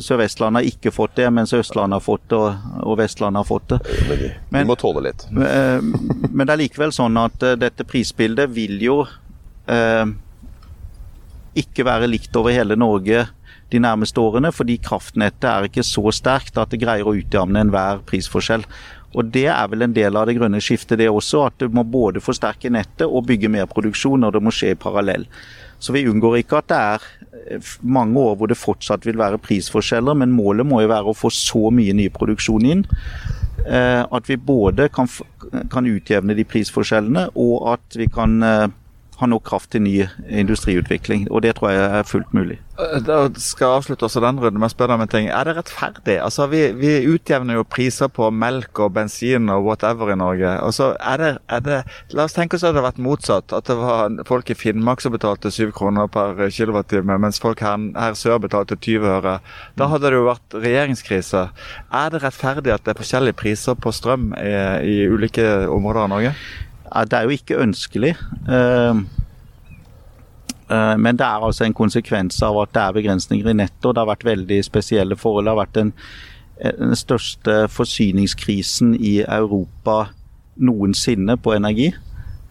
Sør-Vestlandet 0.00 0.62
har 0.62 0.68
ikke 0.70 0.92
fått 0.94 1.16
det, 1.18 1.26
mens 1.34 1.52
Østlandet 1.56 1.98
har 1.98 2.04
fått 2.04 2.28
det 2.30 2.40
og 2.84 2.98
Vestlandet 3.00 3.42
har 3.42 3.48
fått 3.48 3.74
det. 3.74 3.80
Men 4.08 4.22
de, 4.22 4.30
men, 4.54 4.68
må 4.70 4.78
tåle 4.78 5.02
litt. 5.08 5.26
Men, 5.34 5.90
men 6.34 6.46
det 6.46 6.54
er 6.54 6.62
likevel 6.62 6.94
sånn 6.94 7.18
at 7.20 7.42
dette 7.58 7.86
prisbildet 7.88 8.54
vil 8.54 8.78
jo 8.82 9.00
eh, 9.66 10.06
ikke 11.58 11.86
være 11.86 12.10
likt 12.10 12.36
over 12.38 12.54
hele 12.54 12.78
Norge 12.78 13.26
de 13.72 13.80
nærmeste 13.82 14.20
årene, 14.22 14.52
fordi 14.54 14.76
kraftnettet 14.82 15.46
er 15.50 15.68
ikke 15.68 15.84
så 15.86 16.10
sterkt 16.14 16.58
at 16.60 16.72
det 16.72 16.82
greier 16.82 17.08
å 17.08 17.16
utjevne 17.16 17.64
enhver 17.64 18.02
prisforskjell. 18.06 18.66
Og 19.14 19.30
Det 19.34 19.46
er 19.46 19.68
vel 19.70 19.86
en 19.86 19.94
del 19.94 20.16
av 20.16 20.26
det 20.26 20.36
grønne 20.38 20.60
skiftet, 20.62 20.98
det 20.98 21.10
også. 21.10 21.46
At 21.48 21.60
du 21.62 21.68
må 21.74 21.84
både 21.86 22.22
forsterke 22.24 22.72
nettet 22.72 23.06
og 23.06 23.26
bygge 23.28 23.50
mer 23.52 23.68
produksjon, 23.70 24.26
og 24.26 24.34
det 24.34 24.42
må 24.42 24.52
skje 24.54 24.74
i 24.74 24.80
parallell. 24.80 25.28
Så 25.78 25.94
vi 25.94 26.06
unngår 26.08 26.40
ikke 26.40 26.60
at 26.62 26.70
det 26.70 26.80
er 26.80 27.06
eh, 27.54 27.72
mange 27.82 28.18
år 28.20 28.38
hvor 28.38 28.50
det 28.50 28.58
fortsatt 28.58 29.06
vil 29.06 29.20
være 29.20 29.42
prisforskjeller, 29.42 30.16
men 30.18 30.34
målet 30.34 30.66
må 30.66 30.82
jo 30.82 30.92
være 30.92 31.12
å 31.12 31.18
få 31.18 31.30
så 31.34 31.70
mye 31.74 31.94
ny 31.96 32.08
produksjon 32.14 32.70
inn 32.70 32.86
eh, 33.66 34.02
at 34.02 34.30
vi 34.30 34.36
både 34.36 34.88
kan, 34.94 35.10
kan 35.72 35.88
utjevne 35.88 36.36
de 36.36 36.46
prisforskjellene, 36.48 37.28
og 37.34 37.68
at 37.74 37.98
vi 38.00 38.08
kan 38.12 38.38
eh, 38.42 38.66
har 39.20 39.30
nok 39.30 39.44
kraft 39.46 39.70
til 39.74 39.84
ny 39.84 39.96
industriutvikling. 40.28 41.28
Og 41.30 41.42
det 41.42 41.56
tror 41.58 41.70
jeg 41.70 41.98
er 41.98 42.08
fullt 42.08 42.32
mulig. 42.34 42.58
Eh, 42.74 42.96
da 43.06 43.28
skal 43.38 43.68
jeg 43.68 43.78
avslutte 43.78 44.06
også 44.08 44.22
den 44.24 44.40
runden 44.42 44.58
med 44.58 44.66
å 44.66 44.72
spørre 44.72 44.96
om 44.96 45.04
en 45.04 45.10
ting. 45.10 45.28
Er 45.30 45.46
det 45.46 45.54
rettferdig? 45.58 46.16
Altså, 46.22 46.48
vi, 46.50 46.64
vi, 46.78 46.96
utjevner 47.14 47.60
jo 47.60 47.66
priser 47.68 48.10
på 48.10 48.30
melk 48.34 48.80
og 48.82 48.96
bensin 48.96 49.50
og 49.52 49.68
whatever 49.68 50.10
i 50.10 50.18
Norge. 50.18 50.56
Og 50.66 50.74
så 50.74 50.90
er 50.98 51.22
det, 51.22 51.30
er 51.48 51.62
det 51.64 51.80
La 52.14 52.26
oss 52.26 52.34
tenke 52.34 52.58
oss 52.58 52.64
at 52.64 52.72
det 52.72 52.80
hadde 52.80 52.88
vært 52.88 53.04
motsatt. 53.06 53.54
At 53.54 53.70
det 53.70 53.78
var 53.78 54.18
folk 54.26 54.50
i 54.50 54.58
Finnmark 54.58 55.04
som 55.04 55.14
betalte 55.14 55.52
7 55.54 55.70
kroner 55.76 56.10
per 56.10 56.48
kilowattime, 56.50 57.18
mens 57.22 57.38
folk 57.42 57.62
her, 57.62 57.78
her 57.94 58.18
sør 58.18 58.42
betalte 58.42 58.78
20 58.78 59.08
øre. 59.20 59.38
Da 59.78 59.90
hadde 59.92 60.10
det 60.10 60.18
jo 60.18 60.28
vært 60.28 60.58
regjeringskrise. 60.66 61.46
Er 61.94 62.12
det 62.12 62.24
rettferdig 62.24 62.74
at 62.74 62.86
det 62.86 62.94
er 62.94 63.02
forskjellige 63.02 63.38
priser 63.38 63.78
på 63.78 63.94
strøm 63.94 64.32
i, 64.40 64.54
i 64.82 64.96
ulike 65.10 65.46
områder 65.70 66.06
av 66.06 66.14
Norge? 66.16 66.34
Det 66.94 67.18
er 67.18 67.22
jo 67.26 67.34
ikke 67.34 67.58
ønskelig. 67.58 68.14
Ehm, 68.48 69.06
Eh, 70.70 70.96
men 70.98 71.16
det 71.16 71.26
er 71.26 71.44
altså 71.44 71.66
en 71.66 71.76
konsekvens 71.76 72.40
av 72.42 72.56
at 72.62 72.72
det 72.74 72.82
er 72.82 72.96
begrensninger 72.96 73.50
i 73.50 73.56
nettet, 73.56 73.84
og 73.84 73.94
det 73.94 74.02
har 74.02 74.12
vært 74.12 74.28
veldig 74.28 74.60
spesielle 74.64 75.16
forhold. 75.16 75.44
Det 75.44 75.52
har 75.52 75.60
vært 75.60 75.78
den, 75.78 75.92
den 76.80 76.96
største 76.96 77.56
forsyningskrisen 77.72 78.94
i 78.96 79.18
Europa 79.26 80.08
noensinne 80.56 81.36
på 81.36 81.54
energi. 81.56 81.92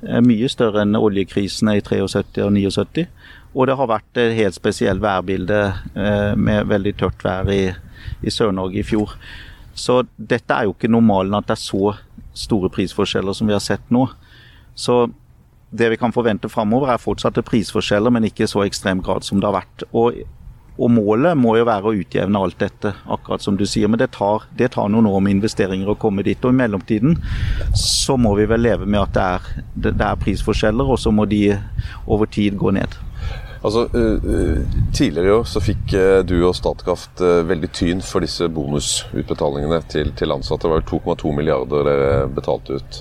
Mye 0.03 0.49
større 0.51 0.83
enn 0.83 0.99
oljekrisene 0.99 1.77
i 1.79 1.81
73 1.85 2.43
og 2.43 2.51
79. 2.57 3.07
Og 3.53 3.69
det 3.69 3.77
har 3.79 3.87
vært 3.87 4.19
et 4.19 4.33
helt 4.35 4.57
spesielt 4.57 5.01
værbilde 5.01 5.59
med 6.35 6.67
veldig 6.67 6.93
tørt 6.99 7.23
vær 7.23 7.47
i, 7.53 7.69
i 8.19 8.33
Sør-Norge 8.33 8.81
i 8.81 8.83
fjor. 8.83 9.13
Så 9.73 10.01
dette 10.17 10.53
er 10.57 10.67
jo 10.67 10.73
ikke 10.75 10.91
normalen 10.91 11.37
at 11.37 11.47
det 11.47 11.55
er 11.55 11.61
så 11.63 11.93
store 12.33 12.69
prisforskjeller 12.73 13.35
som 13.37 13.49
vi 13.49 13.55
har 13.55 13.63
sett 13.63 13.91
nå. 13.93 14.07
Så 14.75 15.07
det 15.73 15.89
vi 15.89 15.97
kan 15.97 16.13
forvente 16.13 16.49
framover, 16.49 16.91
er 16.93 17.01
fortsatte 17.01 17.41
prisforskjeller, 17.45 18.13
men 18.13 18.27
ikke 18.29 18.45
i 18.45 18.49
så 18.49 18.63
ekstrem 18.65 19.01
grad 19.03 19.25
som 19.25 19.41
det 19.41 19.49
har 19.49 19.55
vært. 19.57 19.85
Og, 19.91 20.19
og, 20.77 20.89
målet 20.93 21.37
må 21.37 21.55
jo 21.57 21.65
være 21.65 21.89
å 21.89 21.95
utjevne 21.97 22.41
alt 22.45 22.59
dette, 22.61 22.93
akkurat 23.15 23.41
som 23.41 23.57
du 23.57 23.65
sier. 23.69 23.89
Men 23.89 24.01
det 24.01 24.11
tar, 24.17 24.45
det 24.57 24.73
tar 24.75 24.91
noen 24.93 25.09
år 25.09 25.23
med 25.25 25.39
investeringer 25.39 25.89
å 25.89 25.97
komme 25.99 26.25
dit. 26.25 26.37
Og 26.45 26.53
i 26.53 26.59
mellomtiden 26.61 27.17
så 27.77 28.17
må 28.21 28.35
vi 28.37 28.45
vel 28.49 28.65
leve 28.65 28.85
med 28.85 29.01
at 29.01 29.17
det 29.17 29.23
er, 29.23 29.65
det, 29.87 29.95
er 29.97 30.21
prisforskjeller, 30.21 30.93
og 30.93 31.01
så 31.01 31.13
må 31.13 31.25
de 31.29 31.47
over 32.05 32.29
tid 32.29 32.59
gå 32.61 32.75
ned. 32.77 32.99
Altså, 33.63 33.85
uh, 33.95 34.57
Tidligere 34.93 35.29
jo, 35.29 35.37
så 35.47 35.61
fikk 35.63 35.93
uh, 35.95 36.19
du 36.27 36.35
og 36.43 36.55
Statkraft 36.57 37.23
veldig 37.47 37.69
tyn 37.75 38.03
for 38.03 38.25
disse 38.25 38.49
bonusutbetalingene 38.51 39.79
til, 39.91 40.11
til 40.19 40.35
ansatte. 40.35 40.67
Det 40.67 40.73
var 40.73 41.15
2,2 41.15 41.31
milliarder 41.37 41.87
dere 41.87 42.27
betalte 42.33 42.79
ut. 42.79 42.99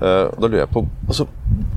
da 0.00 0.46
lurer 0.46 0.62
jeg 0.62 0.72
på, 0.72 0.84
altså, 1.08 1.26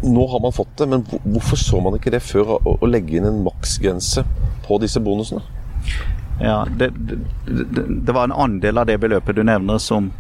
Nå 0.04 0.26
har 0.32 0.42
man 0.44 0.54
fått 0.56 0.78
det, 0.80 0.88
men 0.92 1.04
hvorfor 1.08 1.60
så 1.60 1.82
man 1.84 1.98
ikke 1.98 2.14
det 2.14 2.22
før 2.24 2.56
å, 2.58 2.78
å 2.80 2.88
legge 2.88 3.18
inn 3.18 3.28
en 3.28 3.44
maksgrense 3.46 4.24
på 4.66 4.80
disse 4.84 5.02
bonusene? 5.04 5.42
Ja, 6.40 6.64
det, 6.70 6.92
det, 6.96 7.20
det, 8.06 8.14
var 8.16 8.30
en 8.30 8.36
andel 8.36 8.80
av 8.80 8.88
det 8.88 8.98
beløpet 9.02 9.36
du 9.36 9.44
nevner 9.44 9.80
som, 9.84 10.12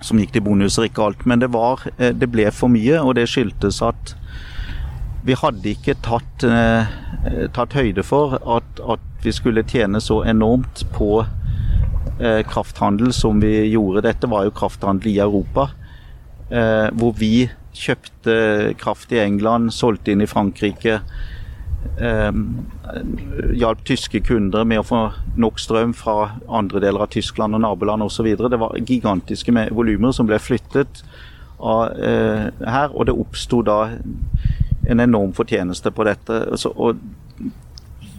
som 0.00 0.20
gikk 0.20 0.36
til 0.36 0.44
bonuser, 0.46 0.86
ikke 0.86 1.08
alt. 1.08 1.24
Men 1.26 1.42
det, 1.42 1.50
var, 1.54 1.82
det 1.98 2.30
ble 2.30 2.46
for 2.54 2.70
mye, 2.70 3.00
og 3.02 3.16
det 3.18 3.26
skyldtes 3.32 3.80
at 3.82 4.14
vi 5.24 5.36
hadde 5.40 5.72
ikke 5.72 5.96
tatt, 6.04 6.44
eh, 6.44 6.90
tatt 7.56 7.76
høyde 7.78 8.04
for 8.04 8.36
at, 8.40 8.80
at, 8.80 9.10
vi 9.24 9.32
skulle 9.32 9.62
tjene 9.64 10.02
så 10.04 10.18
enormt 10.28 10.82
på 10.92 11.22
eh, 12.20 12.42
krafthandel 12.44 13.08
som 13.16 13.38
vi 13.40 13.54
gjorde. 13.70 14.02
Dette 14.04 14.28
var 14.28 14.44
jo 14.44 14.52
krafthandel 14.52 15.14
i 15.14 15.20
Europa, 15.24 15.70
eh, 16.50 16.90
hvor 16.92 17.14
vi 17.16 17.46
kjøpte 17.72 18.74
kraft 18.76 19.14
i 19.16 19.22
England, 19.22 19.72
solgte 19.72 20.12
inn 20.12 20.20
i 20.20 20.28
Frankrike. 20.28 21.00
Hjalp 21.94 23.80
tyske 23.88 24.20
kunder 24.24 24.64
med 24.68 24.82
å 24.82 24.86
få 24.88 25.00
nok 25.40 25.58
strøm 25.60 25.92
fra 25.96 26.34
andre 26.48 26.80
deler 26.84 27.04
av 27.04 27.10
Tyskland 27.16 27.56
og 27.56 27.64
naboland 27.64 28.04
osv. 28.04 28.28
Det 28.36 28.60
var 28.60 28.76
gigantiske 28.76 29.52
volumer 29.72 30.12
som 30.12 30.28
ble 30.28 30.38
flyttet 30.40 31.02
av, 31.58 31.96
her, 31.96 32.92
og 32.92 33.08
det 33.08 33.16
oppsto 33.24 33.60
da 33.64 33.80
en 34.88 35.00
enorm 35.00 35.32
fortjeneste 35.36 35.90
på 35.94 36.04
dette. 36.08 36.40
og 36.74 36.98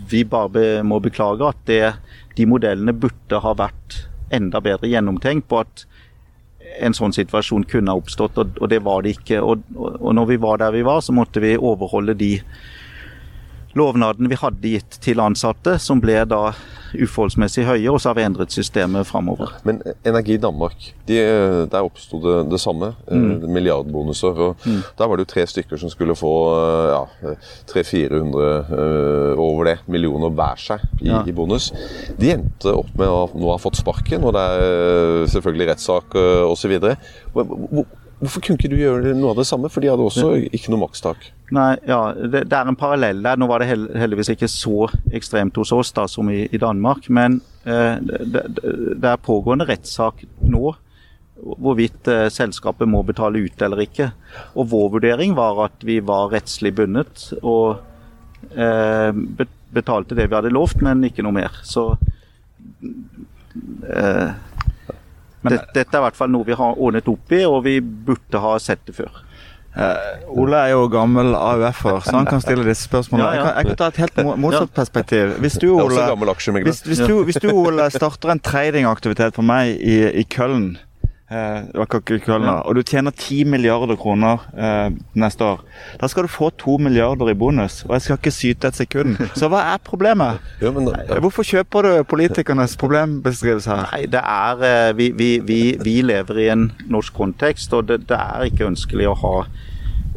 vi 0.09 0.23
bare 0.25 0.83
må 0.85 0.99
beklage 1.01 1.47
at 1.47 1.61
det, 1.65 1.93
de 2.37 2.45
modellene 2.45 2.93
burde 2.93 3.39
ha 3.41 3.53
vært 3.57 4.05
enda 4.33 4.61
bedre 4.61 4.89
gjennomtenkt 4.89 5.47
på 5.49 5.61
at 5.63 5.85
en 6.81 6.95
sånn 6.97 7.13
situasjon 7.15 7.65
kunne 7.69 7.93
ha 7.93 7.99
oppstått, 7.99 8.37
og, 8.41 8.65
det 8.69 8.81
var 8.83 9.05
det 9.05 9.15
ikke. 9.15 9.39
Og, 9.41 9.63
når 10.13 10.31
vi 10.33 10.37
var 10.41 10.59
der 10.61 10.73
vi 10.75 10.83
var, 10.85 11.01
så 11.01 11.15
måtte 11.15 11.43
vi 11.43 11.55
overholde 11.55 12.17
de 12.19 12.31
lovnadene 13.75 14.31
vi 14.31 14.39
hadde 14.39 14.73
gitt 14.77 14.97
til 15.03 15.21
ansatte, 15.23 15.77
som 15.81 16.01
ble 16.03 16.21
da 16.29 16.49
uforholdsmessig 16.95 17.65
høye, 17.67 17.89
og 17.91 17.99
så 17.99 18.11
har 18.11 18.17
vi 18.19 18.25
endret 18.25 18.53
systemet 18.55 19.07
framover. 19.07 19.51
Men 19.67 19.81
Energi 20.07 20.37
Danmark, 20.41 20.91
de, 21.09 21.17
der 21.71 21.83
oppsto 21.83 22.21
det 22.23 22.35
det 22.53 22.59
samme. 22.61 22.93
Eh, 23.09 23.17
mm. 23.17 23.47
Milliardbonuser. 23.51 24.39
og 24.47 24.55
mm. 24.65 24.81
Der 24.97 25.09
var 25.09 25.17
det 25.17 25.25
jo 25.25 25.33
tre 25.33 25.45
stykker 25.47 25.81
som 25.81 25.91
skulle 25.91 26.15
få 26.15 26.33
eh, 26.55 26.93
ja, 26.93 27.35
300-400 27.71 28.45
uh, 28.71 29.41
over 29.41 29.71
det, 29.71 29.77
millioner 29.91 30.31
hver 30.35 30.61
seg 30.61 30.85
i, 31.01 31.09
ja. 31.09 31.21
i, 31.27 31.35
bonus. 31.35 31.71
De 32.19 32.31
endte 32.31 32.71
opp 32.71 32.91
med 32.95 33.11
å 33.11 33.27
nå 33.35 33.51
ha 33.51 33.59
fått 33.61 33.79
sparken, 33.81 34.23
og 34.23 34.35
det 34.37 34.47
er 34.55 34.65
eh, 34.65 35.27
selvfølgelig 35.35 35.71
rettssak 35.73 36.17
osv. 36.45 36.79
Hvorfor 38.25 38.41
kunne 38.41 38.57
ikke 38.57 38.71
du 38.71 38.79
gjøre 38.79 39.13
noe 39.13 39.35
av 39.35 39.37
det 39.37 39.45
samme? 39.45 39.69
For 39.69 39.83
de 39.83 39.91
hadde 39.91 40.05
også 40.05 40.31
ikke 40.49 40.71
noe 40.73 40.81
makstak. 40.81 41.27
Nei, 41.53 41.75
ja, 41.85 41.99
det, 42.17 42.47
det, 42.49 42.57
er 42.57 42.71
en 42.71 42.77
parallell 42.79 43.21
der. 43.21 43.37
Nå 43.37 43.45
var 43.51 43.61
det 43.61 43.69
heldigvis 43.69 44.31
ikke 44.33 44.49
så 44.49 44.87
ekstremt 45.13 45.57
hos 45.61 45.73
oss 45.75 45.93
da 45.93 46.07
som 46.09 46.31
i, 46.33 46.47
i 46.49 46.61
Danmark. 46.61 47.05
Men 47.13 47.37
eh, 47.69 48.01
det, 48.01 48.41
det, 48.57 49.11
er 49.11 49.21
pågående 49.21 49.67
rettssak 49.69 50.25
nå 50.41 50.73
hvorvidt 51.35 52.09
eh, 52.09 52.25
selskapet 52.33 52.89
må 52.89 53.03
betale 53.05 53.43
ut 53.45 53.61
eller 53.61 53.83
ikke. 53.85 54.09
Og 54.57 54.71
vår 54.73 54.89
vurdering 54.97 55.35
var 55.37 55.67
at 55.67 55.85
vi 55.85 55.99
var 56.01 56.31
rettslig 56.33 56.73
bundet 56.79 57.27
og 57.43 57.77
eh, 58.57 59.11
betalte 59.75 60.17
det 60.17 60.31
vi 60.31 60.39
hadde 60.39 60.53
lovt, 60.55 60.81
men 60.85 61.05
ikke 61.05 61.25
noe 61.25 61.35
mer. 61.35 61.61
Så 61.67 61.91
eh, 63.85 64.33
men, 65.45 65.61
dette 65.75 65.95
er 65.95 66.01
i 66.01 66.05
hvert 66.07 66.17
fall 66.17 66.33
noe 66.33 66.47
vi 66.47 66.57
har 66.57 66.75
ordnet 66.75 67.07
opp 67.11 67.35
i, 67.35 67.43
og 67.47 67.63
vi 67.67 67.79
burde 67.81 68.41
ha 68.41 68.57
sett 68.61 68.83
det 68.89 68.97
før. 68.97 69.21
Uh, 69.75 70.39
Ole 70.39 70.55
er 70.55 70.71
jo 70.71 70.85
gammel 70.87 71.33
AUF-er, 71.35 71.97
så 72.05 72.13
han 72.15 72.27
kan 72.29 72.39
stille 72.39 72.63
disse 72.63 72.87
spørsmålene. 72.87 73.27
Ja, 73.27 73.35
ja. 73.35 73.41
Jeg, 73.41 73.45
kan, 73.45 73.57
jeg, 73.57 73.65
kan, 73.65 73.79
ta 73.81 73.87
et 73.91 73.97
helt 74.03 74.39
motsatt 74.39 74.71
perspektiv. 74.77 75.33
Hvis 75.43 75.57
du, 75.59 75.67
Ole, 75.73 76.05
hvis, 76.63 76.79
hvis, 76.87 77.01
du, 77.03 77.15
hvis 77.27 77.41
du, 77.43 77.49
Ole, 77.51 77.89
starter 77.91 78.31
en 78.31 78.39
tradingaktivitet 78.39 79.35
for 79.35 79.43
meg 79.43 79.75
i, 79.75 79.97
i 80.21 80.23
Køln 80.31 80.77
Eh, 81.25 81.85
Kølner. 82.21 82.61
Og 82.69 82.75
du 82.75 82.83
tjener 82.85 83.11
10 83.11 83.47
milliarder 83.49 83.95
kroner 83.97 84.43
eh, 84.53 84.93
neste 85.17 85.43
år. 85.43 85.63
Da 85.97 86.07
skal 86.07 86.27
du 86.27 86.29
få 86.29 86.51
2 86.53 86.77
milliarder 86.77 87.31
i 87.31 87.33
bonus, 87.33 87.83
og 87.87 87.95
jeg 87.95 88.01
skal 88.01 88.19
ikke 88.19 88.31
syte 88.31 88.67
et 88.69 88.77
sekund. 88.77 89.17
Så 89.33 89.49
hva 89.49 89.63
er 89.73 89.81
problemet? 89.81 90.37
Ja, 90.61 90.71
men, 90.71 90.87
ja. 90.87 91.17
Hvorfor 91.19 91.43
kjøper 91.43 91.81
du 91.81 92.03
politikernes 92.09 92.77
problembeskrivelse 92.77 93.69
her? 93.69 93.89
Nei, 93.91 94.05
det 94.05 94.21
er 94.21 94.61
eh, 94.69 94.97
vi, 94.97 95.09
vi, 95.17 95.29
vi, 95.41 95.59
vi, 95.81 95.95
lever 96.05 96.43
i 96.43 96.49
en 96.53 96.67
norsk 96.89 97.13
kontekst, 97.17 97.73
og 97.73 97.89
det, 97.89 98.03
det 98.09 98.17
er 98.21 98.45
ikke 98.45 98.69
ønskelig 98.69 99.09
å 99.09 99.17
ha 99.23 99.35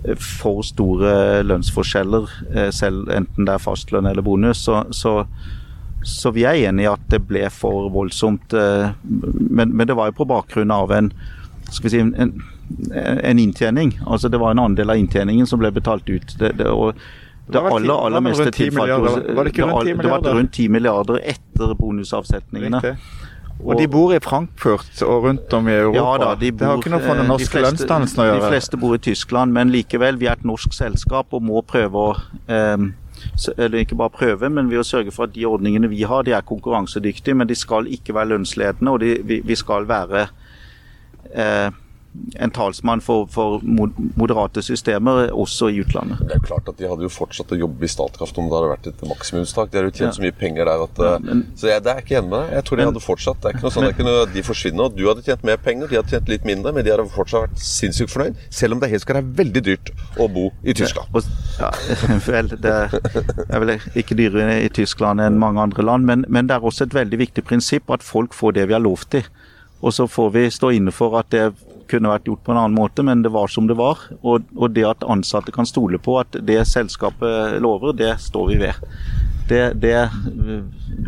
eh, 0.05 0.13
for 0.21 0.61
store 0.67 1.41
lønnsforskjeller, 1.49 2.37
eh, 2.53 2.69
selv 2.75 3.09
enten 3.17 3.49
det 3.49 3.57
er 3.57 3.65
fastlønn 3.65 4.09
eller 4.13 4.25
bonus. 4.25 4.67
Så, 4.69 4.85
så 4.93 5.23
så 6.09 6.33
vi 6.35 6.47
er 6.49 6.59
enig 6.69 6.87
i 6.87 6.91
at 6.91 7.05
det 7.13 7.21
ble 7.29 7.45
for 7.53 7.91
voldsomt. 7.93 8.55
Eh, 8.57 8.91
men, 9.05 9.75
men 9.75 9.89
det 9.89 9.97
var 9.99 10.11
jo 10.11 10.19
på 10.23 10.29
bakgrunn 10.31 10.73
av 10.75 10.93
en, 10.97 11.13
skal 11.69 11.89
vi 11.89 11.95
si, 11.95 12.03
en, 12.03 12.35
en 12.97 13.39
inntjening. 13.39 13.99
Altså 14.07 14.29
Det 14.33 14.41
var 14.41 14.57
en 14.57 14.65
andel 14.67 14.95
av 14.95 15.01
inntjeningen 15.01 15.47
som 15.47 15.61
ble 15.61 15.73
betalt 15.77 16.09
ut. 16.09 16.35
Det, 16.41 16.55
det, 16.59 16.69
og 16.69 16.97
det 17.49 17.61
aller, 17.61 17.95
aller 17.95 18.21
meste 18.21 18.51
tilfalt 18.53 18.91
Var 19.37 19.47
det 19.47 19.55
ikke 19.55 19.69
rundt 19.71 19.89
10 19.89 19.95
milliarder? 19.97 20.03
Det 20.03 20.29
var 20.29 20.39
rundt 20.41 20.53
10 20.53 20.69
milliarder 20.69 21.21
etter 21.37 21.75
bonusavsetningene. 21.79 22.83
Og, 23.59 23.73
og 23.73 23.81
de 23.81 23.89
bor 23.91 24.13
i 24.15 24.19
Frankfurt 24.23 25.01
og 25.03 25.25
rundt 25.25 25.55
om 25.57 25.69
i 25.69 25.75
Europa. 25.75 25.99
Ja 25.99 26.11
da, 26.23 26.29
de 26.39 26.53
bor, 26.53 26.59
det 26.61 26.69
har 26.69 26.83
ikke 26.83 26.93
noe 26.93 27.03
for 27.03 27.19
den 27.19 27.27
norske 27.27 27.49
norske 27.49 27.63
lønnsdannelsen 27.65 28.23
å 28.23 28.27
gjøre. 28.29 28.43
De 28.45 28.51
fleste 28.53 28.79
bor 28.79 28.95
i 28.95 29.01
Tyskland, 29.03 29.55
men 29.57 29.73
likevel, 29.75 30.21
vi 30.21 30.29
er 30.31 30.39
et 30.39 30.47
norsk 30.47 30.77
selskap 30.77 31.35
og 31.35 31.43
må 31.43 31.65
prøve 31.67 32.05
å 32.05 32.13
eh, 32.47 32.77
eller 33.57 33.79
ikke 33.79 33.99
bare 33.99 34.11
prøve, 34.15 34.51
men 34.51 34.71
ved 34.71 34.83
å 34.83 34.87
sørge 34.87 35.13
for 35.15 35.29
at 35.29 35.35
de 35.35 35.47
ordningene 35.49 35.91
vi 35.91 36.03
har, 36.03 36.25
de 36.27 36.35
er 36.37 36.47
konkurransedyktige, 36.47 37.37
men 37.39 37.49
de 37.49 37.57
skal 37.59 37.87
ikke 37.93 38.15
være 38.15 38.33
lønnsledende, 38.35 38.93
og 38.93 39.01
de, 39.01 39.15
vi, 39.25 39.41
vi, 39.45 39.57
skal 39.59 39.89
være 39.89 40.27
eh, 41.35 41.69
en 42.37 42.53
talsmann 42.55 43.01
for, 43.05 43.27
for, 43.33 43.63
moderate 44.19 44.63
systemer, 44.65 45.33
også 45.33 45.71
i 45.73 45.81
utlandet. 45.83 46.21
Det 46.29 46.39
er 46.39 46.45
klart 46.45 46.69
at 46.71 46.79
De 46.79 46.89
hadde 46.89 47.07
jo 47.07 47.13
fortsatt 47.13 47.53
å 47.55 47.59
jobbe 47.59 47.87
i 47.87 47.91
Statkraft 47.91 48.39
om 48.39 48.49
det 48.49 48.57
hadde 48.57 48.71
vært 48.73 48.89
et 48.91 49.05
maksimumstak. 49.09 49.73
De 49.73 49.81
har 49.81 49.89
jo 49.89 49.95
tjent 49.95 50.09
ja. 50.09 50.15
så 50.17 50.25
mye 50.25 50.37
penger 50.37 50.69
der 50.69 50.85
at 50.85 51.03
ja, 51.05 51.15
men, 51.25 51.45
Så 51.59 51.71
jeg, 51.71 51.83
det 51.87 51.93
er 51.95 52.03
ikke 52.05 52.19
enig 52.21 52.33
med 52.33 52.45
deg. 52.45 52.55
Jeg 52.59 52.69
tror 52.69 52.81
de 52.81 52.89
hadde 52.91 53.05
fortsatt. 53.05 53.41
Det 53.43 53.51
er 53.51 53.57
ikke 53.57 53.67
noe 53.67 53.75
sånn 53.75 53.89
det 53.89 53.93
ikke 53.97 54.09
noe, 54.09 54.25
de 54.35 54.45
forsvinner. 54.47 54.95
Du 54.95 55.05
hadde 55.09 55.25
tjent 55.27 55.45
mer 55.49 55.61
penger, 55.63 55.91
de 55.91 56.01
hadde 56.01 56.15
tjent 56.15 56.33
litt 56.33 56.49
mindre, 56.49 56.75
men 56.77 56.87
de 56.87 56.95
hadde 56.95 57.09
fortsatt 57.15 57.47
vært 57.49 57.65
sinnssykt 57.65 58.15
fornøyd. 58.15 58.41
Selv 58.61 58.77
om 58.77 58.83
det 58.83 58.93
helt 58.93 59.05
skal 59.05 59.21
være 59.21 59.35
veldig 59.43 59.65
dyrt 59.71 59.93
å 60.19 60.29
bo 60.33 60.49
i 60.63 60.77
Tyskland. 60.79 61.31
Ja, 61.59 61.73
vel, 62.29 62.51
det 62.61 62.75
er 62.79 63.63
vel 63.65 63.77
ikke 63.99 64.19
dyrere 64.19 64.61
i 64.65 64.73
Tyskland 64.75 65.23
enn 65.25 65.41
mange 65.41 65.63
andre 65.63 65.87
land, 65.87 66.09
men, 66.09 66.27
men 66.29 66.51
det 66.51 66.59
er 66.59 66.67
også 66.67 66.89
et 66.89 66.97
veldig 66.97 67.23
viktig 67.25 67.45
prinsipp 67.49 67.91
at 67.95 68.07
folk 68.07 68.37
får 68.37 68.59
det 68.59 68.69
vi 68.71 68.77
har 68.77 68.85
lov 68.85 69.07
til. 69.13 69.27
Og 69.81 69.95
så 69.95 70.09
får 70.11 70.31
vi 70.35 70.49
stå 70.51 70.73
inne 70.75 70.93
for 70.95 71.15
at 71.21 71.31
det 71.31 71.53
kunne 71.91 72.13
vært 72.13 72.29
gjort 72.29 72.45
på 72.47 72.55
en 72.55 72.61
annen 72.63 72.77
måte, 72.77 73.05
men 73.07 73.25
det 73.25 73.33
var 73.35 73.51
som 73.53 73.69
det 73.69 73.79
var. 73.79 74.03
Og, 74.21 74.47
og 74.57 74.75
det 74.77 74.87
at 74.89 75.07
ansatte 75.09 75.55
kan 75.55 75.69
stole 75.69 76.01
på 76.03 76.19
at 76.21 76.39
det 76.49 76.61
selskapet 76.69 77.59
lover, 77.65 77.97
det 77.97 78.15
står 78.23 78.53
vi 78.53 78.61
ved. 78.67 78.85
Det, 79.49 79.63
det, 79.81 79.95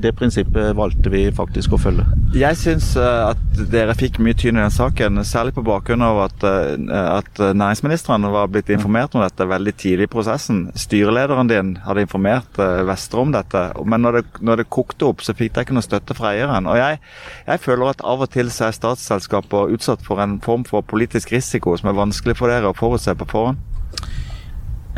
det, 0.02 0.12
prinsippet 0.16 0.72
valgte 0.76 1.10
vi 1.12 1.26
faktisk 1.34 1.74
å 1.76 1.80
følge. 1.80 2.06
Jeg 2.36 2.56
syns 2.56 2.92
uh, 2.96 3.32
at 3.32 3.60
dere 3.72 3.96
fikk 3.98 4.20
mye 4.22 4.36
tyn 4.38 4.56
i 4.56 4.62
den 4.62 4.72
saken, 4.72 5.20
særlig 5.28 5.52
på 5.58 5.64
bakgrunn 5.66 6.04
av 6.06 6.22
at, 6.24 6.46
uh, 6.46 7.18
at 7.18 7.40
næringsministeren 7.40 8.24
var 8.32 8.48
blitt 8.52 8.72
informert 8.72 9.16
om 9.16 9.24
dette 9.24 9.48
veldig 9.50 9.74
tidlig 9.80 10.08
i 10.08 10.12
prosessen. 10.14 10.62
Styrelederen 10.78 11.50
din 11.50 11.74
hadde 11.84 12.06
informert 12.06 12.60
uh, 12.62 12.80
Vestre 12.88 13.24
om 13.24 13.34
dette, 13.34 13.66
men 13.84 14.06
når 14.06 14.20
det, 14.20 14.24
når 14.40 14.62
det, 14.62 14.68
kokte 14.70 15.10
opp, 15.10 15.24
så 15.26 15.36
fikk 15.36 15.54
dere 15.54 15.68
ikke 15.68 15.76
noe 15.76 15.84
støtte 15.84 16.16
fra 16.16 16.32
eieren. 16.32 16.68
Og 16.70 16.80
jeg, 16.80 17.00
jeg 17.48 17.64
føler 17.64 17.92
at 17.92 18.04
av 18.06 18.24
og 18.24 18.32
til 18.32 18.52
så 18.54 18.70
er 18.70 18.78
statsselskaper 18.78 19.74
utsatt 19.74 20.04
for 20.06 20.22
en 20.22 20.38
form 20.44 20.64
for 20.68 20.86
politisk 20.86 21.34
risiko 21.36 21.76
som 21.76 21.92
er 21.92 21.98
vanskelig 21.98 22.38
for 22.38 22.52
dere 22.52 22.72
å 22.72 22.78
forutse 22.78 23.16
på 23.18 23.28
forhånd. 23.34 23.66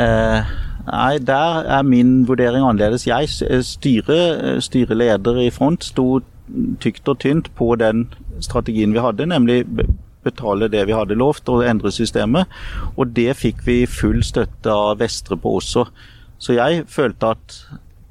Eh, 0.00 0.52
nei, 0.86 1.18
der 1.18 1.66
er 1.78 1.82
min 1.86 2.28
vurdering 2.28 2.64
annerledes. 2.66 3.06
Jeg, 3.06 3.28
styre, 3.64 4.60
styreleder 4.60 5.40
i 5.44 5.50
Front, 5.50 5.84
sto 5.84 6.20
tykt 6.80 7.08
og 7.08 7.20
tynt 7.22 7.52
på 7.56 7.74
den 7.80 8.06
strategien 8.40 8.94
vi 8.94 9.02
hadde, 9.02 9.26
nemlig 9.30 9.64
betale 10.22 10.68
det 10.70 10.86
vi 10.86 10.96
hadde 10.96 11.18
lovt 11.18 11.48
og 11.50 11.64
endre 11.66 11.92
systemet. 11.92 12.50
Og 12.96 13.14
det 13.16 13.32
fikk 13.38 13.64
vi 13.66 13.82
full 13.90 14.22
støtte 14.26 14.72
av 14.72 15.00
Vestre 15.02 15.38
på 15.38 15.56
også. 15.58 15.86
Så 16.42 16.56
jeg 16.58 16.84
følte 16.90 17.34
at, 17.36 17.58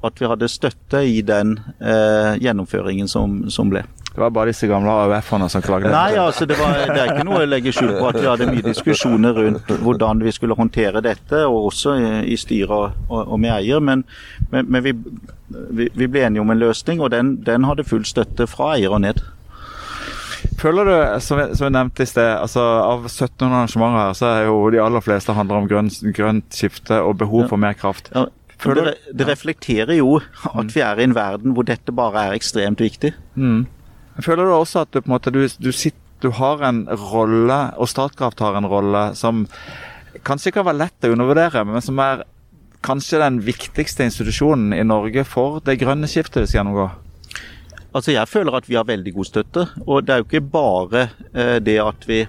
at 0.04 0.20
vi 0.20 0.28
hadde 0.28 0.48
støtte 0.48 1.02
i 1.08 1.20
den 1.26 1.58
eh, 1.80 2.38
gjennomføringen 2.42 3.08
som, 3.08 3.42
som 3.52 3.72
ble. 3.72 3.84
Det 4.12 4.20
var 4.20 4.30
bare 4.30 4.52
disse 4.52 4.68
gamle 4.68 4.92
AUF-ene 4.92 5.48
som 5.48 5.62
klagde? 5.64 5.88
Nei, 5.92 6.18
altså 6.20 6.44
det, 6.48 6.58
var, 6.60 6.74
det, 6.84 6.98
er 7.00 7.14
ikke 7.14 7.24
noe 7.24 7.44
å 7.46 7.48
legge 7.48 7.72
skjul 7.72 7.94
på 7.96 8.10
at 8.10 8.18
vi 8.20 8.28
hadde 8.28 8.48
mye 8.50 8.64
diskusjoner 8.66 9.38
rundt 9.38 9.72
hvordan 9.80 10.20
vi 10.20 10.34
skulle 10.36 10.56
håndtere 10.58 11.00
dette, 11.04 11.44
og 11.48 11.70
også 11.70 11.96
i, 11.96 12.10
i 12.34 12.36
styret 12.36 12.98
og, 13.08 13.22
og, 13.22 13.38
med 13.40 13.54
eier. 13.54 13.80
Men, 13.80 14.04
men, 14.50 14.68
men 14.68 14.84
vi, 14.84 14.92
vi, 15.48 15.88
vi, 15.88 16.10
ble 16.12 16.26
enige 16.26 16.44
om 16.44 16.52
en 16.52 16.60
løsning, 16.60 17.00
og 17.00 17.14
den, 17.16 17.38
den 17.46 17.64
hadde 17.68 17.88
full 17.88 18.04
støtte 18.08 18.48
fra 18.50 18.74
eier 18.76 18.92
og 18.92 19.00
ned. 19.06 19.24
Føler 20.60 20.86
du, 20.86 20.94
som 21.24 21.40
jeg, 21.40 21.56
som 21.56 21.66
jeg 21.66 21.74
nevnte 21.74 22.04
i 22.04 22.10
sted, 22.12 22.28
altså 22.36 22.62
av 22.84 23.08
1700 23.08 23.48
arrangementer 23.48 24.02
her, 24.02 24.14
så 24.18 24.28
er 24.28 24.46
jo 24.50 24.62
de 24.74 24.84
aller 24.84 25.02
fleste 25.02 25.34
handler 25.34 25.62
om 25.62 25.68
grønt, 25.70 25.98
grønt 26.14 26.54
skifte 26.54 27.00
og 27.00 27.16
behov 27.22 27.48
for 27.50 27.62
mer 27.62 27.78
kraft. 27.78 28.12
Ja. 28.14 28.28
Det, 28.62 28.92
det, 29.10 29.26
reflekterer 29.26 29.96
jo 29.96 30.20
at 30.46 30.68
vi 30.70 30.82
er 30.86 31.00
i 31.00 31.06
en 31.08 31.16
verden 31.16 31.50
hvor 31.56 31.66
dette 31.66 31.90
bare 31.96 32.28
er 32.28 32.36
ekstremt 32.36 32.78
viktig. 32.78 33.10
Mm. 33.34 33.64
Føler 34.20 34.44
du 34.44 34.52
også 34.52 34.84
at 34.84 34.92
du, 34.92 35.00
måte, 35.08 35.32
du, 35.32 35.40
du, 35.46 35.70
sitter, 35.72 35.98
du 36.20 36.30
har 36.36 36.60
en 36.68 36.84
rolle, 36.90 37.60
og 37.80 37.88
Statkraft 37.88 38.42
har 38.44 38.58
en 38.58 38.68
rolle, 38.68 39.06
som 39.18 39.46
kanskje 40.26 40.52
ikke 40.52 40.62
har 40.62 40.68
vært 40.72 40.82
lett 40.82 41.08
å 41.08 41.14
undervurdere, 41.14 41.64
men 41.64 41.84
som 41.84 41.98
er 42.02 42.26
kanskje 42.84 43.22
den 43.22 43.40
viktigste 43.46 44.04
institusjonen 44.08 44.74
i 44.76 44.84
Norge 44.84 45.24
for 45.28 45.62
det 45.64 45.78
grønne 45.80 46.10
skiftet 46.10 46.42
vi 46.42 46.50
skal 46.50 46.62
gjennomgå? 46.62 46.90
Altså 47.92 48.14
Jeg 48.14 48.28
føler 48.28 48.56
at 48.56 48.68
vi 48.68 48.76
har 48.78 48.88
veldig 48.88 49.12
god 49.14 49.28
støtte. 49.28 49.66
Og 49.86 50.06
det 50.06 50.14
er 50.14 50.22
jo 50.22 50.28
ikke 50.28 50.46
bare 50.54 51.02
eh, 51.34 51.58
det 51.60 51.76
at 51.82 52.06
vi 52.08 52.22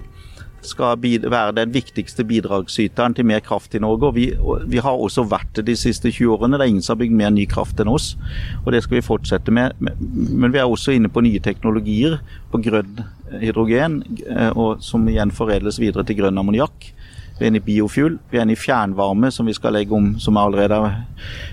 skal 0.66 0.98
være 1.00 1.54
den 1.56 1.72
viktigste 1.74 2.24
bidragsyteren 2.24 3.14
til 3.14 3.26
mer 3.26 3.40
kraft 3.44 3.74
i 3.74 3.80
Norge. 3.82 4.06
og 4.06 4.14
vi, 4.14 4.32
vi, 4.66 4.78
har 4.78 4.92
også 4.92 5.24
vært 5.28 5.56
det 5.56 5.66
de 5.66 5.76
siste 5.76 6.10
20 6.10 6.34
årene. 6.36 6.58
Det 6.58 6.64
er 6.64 6.72
ingen 6.72 6.82
som 6.82 6.94
har 6.94 7.02
bygd 7.02 7.16
mer 7.18 7.30
ny 7.30 7.46
kraft 7.46 7.80
enn 7.80 7.88
oss. 7.88 8.16
og 8.64 8.72
Det 8.72 8.82
skal 8.82 8.96
vi 8.96 9.06
fortsette 9.06 9.50
med. 9.50 9.72
Men 9.80 10.52
vi 10.52 10.58
er 10.58 10.68
også 10.68 10.94
inne 10.94 11.08
på 11.08 11.24
nye 11.24 11.40
teknologier, 11.40 12.18
på 12.52 12.62
grønn 12.62 13.04
hydrogen, 13.40 14.02
eh, 14.28 14.62
som 14.80 15.08
igjen 15.08 15.34
foredles 15.34 15.80
videre 15.80 16.04
til 16.04 16.20
grønn 16.22 16.38
ammoniakk. 16.38 16.92
Vi 17.38 17.42
er 17.42 17.50
inne 17.50 17.58
i 17.58 17.66
biofuel, 17.66 18.18
vi 18.30 18.38
er 18.38 18.46
inne 18.46 18.54
i 18.54 18.60
fjernvarme, 18.60 19.32
som 19.34 19.46
vi 19.46 19.56
skal 19.56 19.74
legge 19.74 19.92
om, 19.92 20.12
som 20.22 20.36
allerede 20.38 20.76
er 20.78 21.00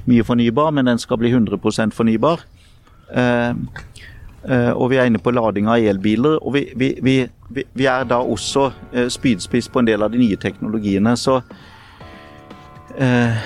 mye 0.06 0.24
fornybar, 0.24 0.70
men 0.72 0.86
den 0.86 1.02
skal 1.02 1.18
bli 1.18 1.32
100% 1.34 1.96
fornybar. 1.98 2.44
Eh, 3.12 3.54
Eh, 4.50 4.72
og 4.74 4.90
vi 4.90 4.98
er 4.98 5.10
inne 5.10 5.22
på 5.22 5.34
lading 5.34 5.70
av 5.70 5.84
elbiler. 5.92 6.40
Og 6.42 6.56
vi, 6.56 6.66
vi, 6.78 6.94
vi, 7.06 7.16
vi 7.52 7.88
er 7.90 8.06
da 8.10 8.22
også 8.22 8.70
eh, 8.94 9.10
spydspiss 9.12 9.70
på 9.72 9.82
en 9.82 9.90
del 9.90 10.04
av 10.04 10.14
de 10.14 10.22
nye 10.22 10.40
teknologiene. 10.40 11.16
Så 11.20 11.40
eh, 12.98 13.44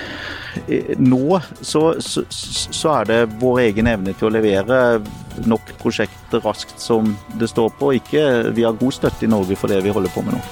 nå 0.98 1.40
så, 1.60 1.82
så, 2.00 2.24
så, 2.30 2.92
er 3.00 3.10
det 3.10 3.18
vår 3.42 3.60
egen 3.66 3.90
evne 3.90 4.14
til 4.16 4.30
å 4.30 4.34
levere 4.36 4.80
nok 5.46 5.74
prosjekter 5.80 6.40
raskt 6.44 6.80
som 6.80 7.14
det 7.40 7.50
står 7.52 7.74
på. 7.80 7.92
Ikke 8.00 8.24
vi 8.56 8.64
har 8.66 8.78
god 8.78 8.96
støtte 8.96 9.26
i 9.26 9.30
Norge 9.30 9.58
for 9.58 9.72
det 9.72 9.82
vi 9.84 9.94
holder 9.94 10.14
på 10.14 10.24
med 10.26 10.38
nå. 10.38 10.42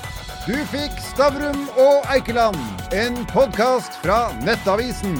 Du 0.44 0.56
fikk 0.68 0.98
Stavrum 1.00 1.62
og 1.80 2.04
Eikeland, 2.12 2.60
en 2.92 3.22
podkast 3.32 3.96
fra 4.04 4.26
Nettavisen. 4.44 5.16